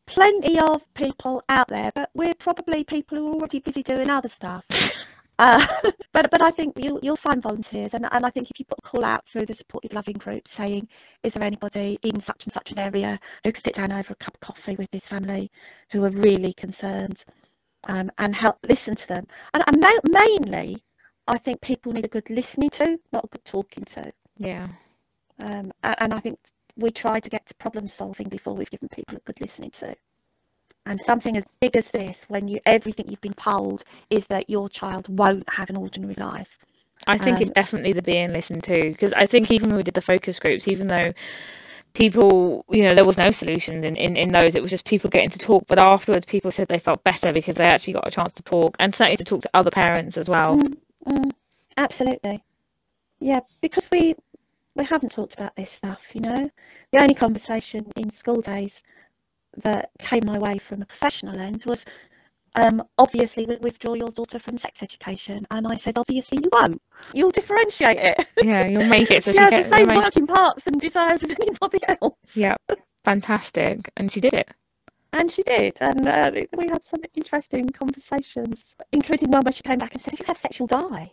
plenty 0.06 0.58
of 0.58 0.82
people 0.94 1.42
out 1.48 1.68
there, 1.68 1.90
but 1.94 2.10
we're 2.14 2.34
probably 2.34 2.84
people 2.84 3.18
who 3.18 3.28
are 3.28 3.34
already 3.34 3.60
busy 3.60 3.82
doing 3.82 4.10
other 4.10 4.28
stuff. 4.28 4.66
Uh, 5.38 5.66
but 6.12 6.30
but 6.30 6.40
I 6.42 6.50
think 6.50 6.74
you'll 6.78 7.00
you'll 7.02 7.16
find 7.16 7.42
volunteers, 7.42 7.94
and 7.94 8.06
and 8.12 8.24
I 8.24 8.30
think 8.30 8.50
if 8.50 8.58
you 8.58 8.64
put 8.64 8.78
a 8.78 8.82
call 8.82 9.04
out 9.04 9.26
through 9.26 9.46
the 9.46 9.54
supported 9.54 9.92
loving 9.92 10.16
group 10.16 10.46
saying, 10.46 10.88
is 11.22 11.34
there 11.34 11.42
anybody 11.42 11.98
in 12.02 12.20
such 12.20 12.44
and 12.44 12.52
such 12.52 12.70
an 12.72 12.78
area 12.78 13.18
who 13.42 13.52
could 13.52 13.64
sit 13.64 13.74
down 13.74 13.90
over 13.92 14.12
a 14.12 14.16
cup 14.16 14.34
of 14.34 14.40
coffee 14.40 14.76
with 14.76 14.90
this 14.92 15.06
family 15.06 15.50
who 15.90 16.04
are 16.04 16.10
really 16.10 16.52
concerned, 16.52 17.24
um, 17.88 18.10
and 18.18 18.34
help 18.34 18.58
listen 18.68 18.94
to 18.94 19.08
them, 19.08 19.26
and, 19.54 19.64
and 19.66 19.80
ma- 19.80 20.20
mainly, 20.20 20.82
I 21.26 21.38
think 21.38 21.60
people 21.60 21.92
need 21.92 22.04
a 22.04 22.08
good 22.08 22.30
listening 22.30 22.70
to, 22.70 22.98
not 23.12 23.24
a 23.24 23.28
good 23.28 23.44
talking 23.44 23.84
to. 23.86 24.12
Yeah. 24.38 24.68
Um, 25.40 25.72
a- 25.82 26.00
and 26.02 26.14
I 26.14 26.20
think 26.20 26.38
we 26.76 26.90
try 26.90 27.20
to 27.20 27.30
get 27.30 27.46
to 27.46 27.54
problem 27.54 27.86
solving 27.86 28.28
before 28.28 28.54
we've 28.54 28.70
given 28.70 28.88
people 28.88 29.16
a 29.16 29.20
good 29.20 29.40
listening 29.40 29.70
to. 29.70 29.94
And 30.86 31.00
something 31.00 31.36
as 31.36 31.46
big 31.60 31.76
as 31.76 31.90
this, 31.90 32.24
when 32.28 32.48
you 32.48 32.60
everything 32.66 33.08
you've 33.08 33.20
been 33.20 33.34
told 33.34 33.84
is 34.10 34.26
that 34.26 34.50
your 34.50 34.68
child 34.68 35.08
won't 35.08 35.48
have 35.48 35.70
an 35.70 35.76
ordinary 35.76 36.14
life. 36.14 36.58
I 37.06 37.18
think 37.18 37.40
it's 37.40 37.50
Um, 37.50 37.54
definitely 37.54 37.92
the 37.92 38.02
being 38.02 38.32
listened 38.32 38.64
to 38.64 38.74
because 38.74 39.12
I 39.12 39.26
think 39.26 39.50
even 39.50 39.68
when 39.68 39.76
we 39.78 39.82
did 39.82 39.94
the 39.94 40.00
focus 40.00 40.38
groups, 40.38 40.68
even 40.68 40.86
though 40.88 41.12
people, 41.94 42.64
you 42.70 42.82
know, 42.88 42.94
there 42.94 43.04
was 43.04 43.18
no 43.18 43.30
solutions 43.30 43.84
in, 43.84 43.96
in, 43.96 44.16
in 44.16 44.32
those, 44.32 44.54
it 44.54 44.62
was 44.62 44.70
just 44.70 44.86
people 44.86 45.10
getting 45.10 45.30
to 45.30 45.38
talk. 45.38 45.64
But 45.66 45.78
afterwards, 45.78 46.26
people 46.26 46.50
said 46.50 46.68
they 46.68 46.78
felt 46.78 47.04
better 47.04 47.32
because 47.32 47.56
they 47.56 47.64
actually 47.64 47.94
got 47.94 48.08
a 48.08 48.10
chance 48.10 48.32
to 48.34 48.42
talk 48.42 48.76
and 48.78 48.94
certainly 48.94 49.16
to 49.18 49.24
talk 49.24 49.42
to 49.42 49.50
other 49.54 49.70
parents 49.70 50.16
as 50.18 50.28
well. 50.28 50.58
Mm, 50.58 50.76
mm, 51.06 51.30
absolutely. 51.76 52.42
Yeah, 53.20 53.40
because 53.60 53.90
we 53.90 54.14
we 54.74 54.84
haven't 54.84 55.12
talked 55.12 55.34
about 55.34 55.54
this 55.56 55.70
stuff, 55.70 56.14
you 56.14 56.20
know. 56.20 56.50
The 56.92 57.00
only 57.00 57.14
conversation 57.14 57.86
in 57.96 58.10
school 58.10 58.40
days 58.40 58.82
that 59.58 59.90
came 59.98 60.24
my 60.26 60.38
way 60.38 60.58
from 60.58 60.82
a 60.82 60.86
professional 60.86 61.36
lens 61.36 61.64
was 61.64 61.84
um, 62.56 62.82
obviously 62.98 63.46
we 63.46 63.56
withdraw 63.56 63.94
your 63.94 64.10
daughter 64.10 64.38
from 64.38 64.58
sex 64.58 64.82
education, 64.82 65.46
and 65.50 65.66
I 65.66 65.76
said 65.76 65.98
obviously 65.98 66.38
you 66.42 66.50
won't. 66.52 66.80
You'll 67.12 67.30
differentiate 67.32 67.98
it. 67.98 68.26
Yeah, 68.40 68.66
you'll 68.66 68.84
make 68.88 69.10
it 69.10 69.22
so 69.24 69.32
she 69.32 69.38
she 69.38 69.42
has 69.42 69.50
can. 69.50 69.62
the 69.70 69.76
same 69.76 69.86
make- 69.86 69.96
working 69.96 70.26
parts 70.26 70.66
and 70.66 70.80
desires 70.80 71.22
as 71.24 71.34
anybody 71.40 71.78
else. 71.88 72.36
Yeah, 72.36 72.56
fantastic. 73.04 73.90
And 73.96 74.10
she 74.10 74.20
did 74.20 74.34
it. 74.34 74.50
And 75.12 75.30
she 75.30 75.44
did, 75.44 75.78
and 75.80 76.08
uh, 76.08 76.32
we 76.56 76.66
had 76.68 76.82
some 76.82 77.00
interesting 77.14 77.68
conversations, 77.68 78.74
including 78.90 79.30
one 79.30 79.44
where 79.44 79.52
she 79.52 79.62
came 79.62 79.78
back 79.78 79.92
and 79.92 80.00
said, 80.00 80.12
"If 80.14 80.20
you 80.20 80.26
have 80.26 80.36
sex, 80.36 80.58
you'll 80.58 80.66
die. 80.66 81.12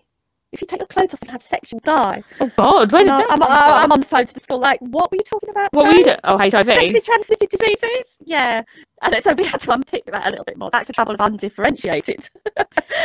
If 0.52 0.62
you 0.62 0.68
take 0.68 0.80
your 0.80 0.88
clothes 0.88 1.14
off 1.14 1.22
and 1.22 1.32
have 1.32 1.42
sex, 1.42 1.72
you'll 1.72 1.80
die." 1.80 2.24
Oh 2.40 2.52
God, 2.58 2.92
where 2.92 3.04
did 3.04 3.10
that 3.10 3.28
I'm, 3.30 3.40
come 3.40 3.52
I'm 3.52 3.92
on 3.92 4.00
the 4.02 4.06
phone 4.06 4.26
to 4.26 4.34
the 4.34 4.40
school, 4.40 4.60
like, 4.60 4.80
"What 4.82 5.12
were 5.12 5.18
you 5.18 5.24
talking 5.24 5.50
about?" 5.50 5.70
What 5.74 5.88
were 5.88 5.94
you? 5.94 6.16
Oh, 6.24 6.38
HIV. 6.38 6.66
Sexually 6.66 7.02
transmitted 7.02 7.50
diseases? 7.50 8.18
Yeah. 8.26 8.64
And 9.02 9.24
so 9.24 9.34
we 9.34 9.46
had 9.46 9.62
to 9.62 9.72
unpick 9.72 10.06
that 10.06 10.28
a 10.28 10.30
little 10.30 10.46
bit 10.46 10.58
more. 10.58 10.70
That's 10.70 10.88
the 10.88 10.94
trouble 10.94 11.14
of 11.14 11.22
undifferentiated. 11.22 12.30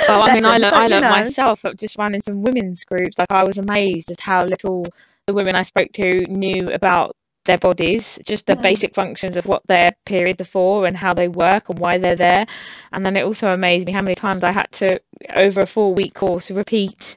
Well, 0.08 0.22
I 0.22 0.34
mean, 0.34 0.44
I 0.44 0.58
learned, 0.58 0.74
I 0.74 0.86
learned 0.88 1.08
myself 1.08 1.64
just 1.76 1.96
running 1.98 2.22
some 2.22 2.42
women's 2.42 2.84
groups. 2.84 3.18
Like 3.18 3.30
I 3.32 3.44
was 3.44 3.58
amazed 3.58 4.10
at 4.10 4.20
how 4.20 4.44
little 4.44 4.86
the 5.26 5.34
women 5.34 5.54
I 5.54 5.62
spoke 5.62 5.92
to 5.92 6.24
knew 6.28 6.70
about 6.72 7.16
their 7.46 7.58
bodies, 7.58 8.18
just 8.26 8.46
the 8.46 8.56
Mm. 8.56 8.62
basic 8.62 8.94
functions 8.94 9.36
of 9.36 9.46
what 9.46 9.62
their 9.66 9.92
periods 10.04 10.40
are 10.40 10.44
for 10.44 10.86
and 10.86 10.96
how 10.96 11.14
they 11.14 11.28
work 11.28 11.68
and 11.68 11.78
why 11.78 11.98
they're 11.98 12.16
there. 12.16 12.44
And 12.92 13.06
then 13.06 13.16
it 13.16 13.24
also 13.24 13.52
amazed 13.52 13.86
me 13.86 13.92
how 13.92 14.02
many 14.02 14.14
times 14.16 14.44
I 14.44 14.52
had 14.52 14.70
to, 14.72 15.00
over 15.34 15.60
a 15.60 15.66
four 15.66 15.94
week 15.94 16.14
course, 16.14 16.50
repeat 16.50 17.16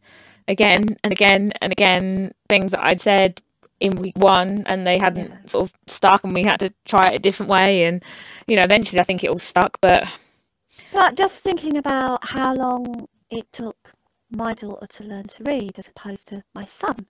again 0.49 0.97
and 1.03 1.13
again 1.13 1.53
and 1.61 1.71
again 1.71 2.33
things 2.49 2.71
that 2.71 2.83
I'd 2.83 3.01
said 3.01 3.41
in 3.79 3.95
week 3.95 4.17
one 4.17 4.63
and 4.67 4.85
they 4.85 4.97
hadn't 4.99 5.31
Yeah. 5.31 5.37
sort 5.47 5.69
of 5.69 5.73
stuck 5.87 6.23
and 6.25 6.33
we 6.33 6.43
had 6.43 6.59
to 6.61 6.73
try 6.85 7.11
it 7.11 7.15
a 7.15 7.19
different 7.19 7.51
way. 7.51 7.85
And, 7.85 8.03
you 8.47 8.57
know, 8.57 8.63
eventually 8.63 8.99
I 8.99 9.03
think 9.05 9.23
it 9.23 9.29
all 9.29 9.39
stuck, 9.39 9.77
but 9.81 10.07
But 10.91 11.15
just 11.15 11.41
thinking 11.41 11.77
about 11.77 12.25
how 12.27 12.55
long 12.55 13.07
it 13.29 13.51
took 13.53 13.77
my 14.31 14.53
daughter 14.55 14.87
to 14.87 15.03
learn 15.03 15.27
to 15.27 15.43
read 15.43 15.79
as 15.79 15.87
opposed 15.87 16.27
to 16.27 16.43
my 16.55 16.65
son, 16.65 17.07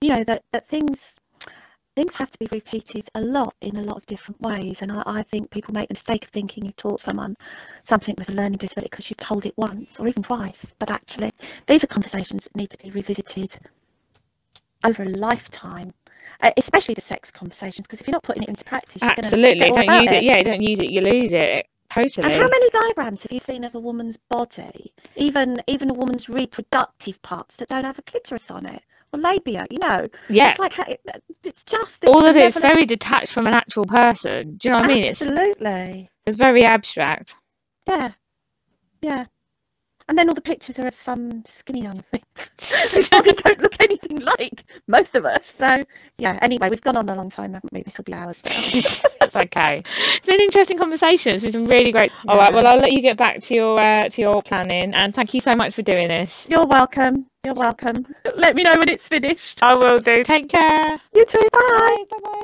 you 0.00 0.10
know, 0.10 0.24
that, 0.24 0.44
that 0.52 0.66
things 0.66 1.19
things 1.96 2.16
have 2.16 2.30
to 2.30 2.38
be 2.38 2.48
repeated 2.52 3.08
a 3.14 3.20
lot 3.20 3.54
in 3.60 3.76
a 3.76 3.82
lot 3.82 3.96
of 3.96 4.06
different 4.06 4.40
ways. 4.40 4.82
And 4.82 4.92
I, 4.92 5.02
I 5.06 5.22
think 5.22 5.50
people 5.50 5.74
make 5.74 5.88
the 5.88 5.94
mistake 5.94 6.24
of 6.24 6.30
thinking 6.30 6.64
you've 6.64 6.76
taught 6.76 7.00
someone 7.00 7.36
something 7.84 8.14
with 8.16 8.28
a 8.28 8.32
learning 8.32 8.58
disability 8.58 8.90
because 8.90 9.10
you've 9.10 9.16
told 9.18 9.46
it 9.46 9.54
once 9.56 9.98
or 9.98 10.08
even 10.08 10.22
twice. 10.22 10.74
But 10.78 10.90
actually, 10.90 11.32
these 11.66 11.84
are 11.84 11.88
conversations 11.88 12.44
that 12.44 12.56
need 12.56 12.70
to 12.70 12.78
be 12.78 12.90
revisited 12.90 13.56
over 14.84 15.02
a 15.02 15.08
lifetime. 15.08 15.92
Uh, 16.42 16.50
especially 16.56 16.94
the 16.94 17.02
sex 17.02 17.30
conversations, 17.30 17.86
because 17.86 18.00
if 18.00 18.06
you're 18.06 18.14
not 18.14 18.22
putting 18.22 18.42
it 18.42 18.48
into 18.48 18.64
practice, 18.64 19.02
you're 19.02 19.10
going 19.10 19.16
to 19.16 19.26
absolutely 19.26 19.70
don't 19.72 20.02
use 20.02 20.10
it. 20.10 20.22
Yeah, 20.22 20.42
don't 20.42 20.62
use 20.62 20.78
it, 20.78 20.90
you 20.90 21.02
lose 21.02 21.34
it. 21.34 21.66
Totally. 21.92 22.32
and 22.32 22.40
how 22.40 22.48
many 22.48 22.70
diagrams 22.70 23.24
have 23.24 23.32
you 23.32 23.40
seen 23.40 23.64
of 23.64 23.74
a 23.74 23.80
woman's 23.80 24.16
body, 24.16 24.94
even 25.16 25.60
even 25.66 25.90
a 25.90 25.92
woman's 25.92 26.28
reproductive 26.28 27.20
parts 27.20 27.56
that 27.56 27.68
don't 27.68 27.84
have 27.84 27.98
a 27.98 28.02
clitoris 28.02 28.50
on 28.50 28.64
it 28.64 28.82
or 29.12 29.20
labia? 29.20 29.62
Uh, 29.62 29.66
you 29.70 29.78
know, 29.78 30.06
Yeah. 30.28 30.50
it's 30.50 30.58
like 30.58 30.74
it's 31.44 31.64
just 31.64 32.04
All 32.06 32.24
of 32.24 32.36
it's 32.36 32.60
very 32.60 32.84
detached 32.86 33.32
from 33.32 33.46
an 33.46 33.54
actual 33.54 33.84
person. 33.84 34.56
Do 34.56 34.68
you 34.68 34.72
know 34.72 34.78
what 34.80 34.90
I 34.90 34.94
mean? 34.94 35.04
It's 35.04 35.22
absolutely, 35.22 36.10
it's 36.26 36.36
very 36.36 36.64
abstract. 36.64 37.34
yeah, 37.88 38.10
yeah. 39.02 39.24
And 40.10 40.18
then 40.18 40.28
all 40.28 40.34
the 40.34 40.40
pictures 40.40 40.80
are 40.80 40.88
of 40.88 40.94
some 40.94 41.44
skinny 41.46 41.82
young 41.82 42.02
things. 42.02 42.50
who 42.90 43.08
probably 43.10 43.32
don't 43.32 43.60
look 43.60 43.76
anything 43.80 44.18
like 44.18 44.64
most 44.88 45.14
of 45.14 45.24
us. 45.24 45.46
So 45.46 45.84
yeah. 46.18 46.36
Anyway, 46.42 46.68
we've 46.68 46.82
gone 46.82 46.96
on 46.96 47.08
a 47.08 47.14
long 47.14 47.30
time, 47.30 47.54
haven't 47.54 47.72
we? 47.72 47.82
This 47.82 47.96
will 47.96 48.04
be 48.04 48.12
hours. 48.12 48.40
That's 49.20 49.36
okay. 49.36 49.84
It's 50.16 50.26
been 50.26 50.34
an 50.34 50.40
interesting 50.40 50.78
conversation. 50.78 51.34
It's 51.34 51.42
been 51.42 51.52
some 51.52 51.64
really 51.66 51.92
great. 51.92 52.10
All 52.28 52.36
right. 52.36 52.52
Well, 52.52 52.66
I'll 52.66 52.78
let 52.78 52.90
you 52.92 53.02
get 53.02 53.16
back 53.16 53.40
to 53.42 53.54
your 53.54 53.80
uh, 53.80 54.08
to 54.08 54.20
your 54.20 54.42
planning, 54.42 54.94
and 54.94 55.14
thank 55.14 55.32
you 55.32 55.40
so 55.40 55.54
much 55.54 55.74
for 55.76 55.82
doing 55.82 56.08
this. 56.08 56.44
You're 56.50 56.66
welcome. 56.66 57.26
You're 57.44 57.54
welcome. 57.54 58.04
Let 58.34 58.56
me 58.56 58.64
know 58.64 58.76
when 58.78 58.88
it's 58.88 59.06
finished. 59.06 59.62
I 59.62 59.74
will 59.74 60.00
do. 60.00 60.24
Take 60.24 60.48
care. 60.48 60.98
You 61.14 61.24
too. 61.24 61.48
Bye. 61.52 62.04
Bye 62.10 62.18
bye. 62.24 62.40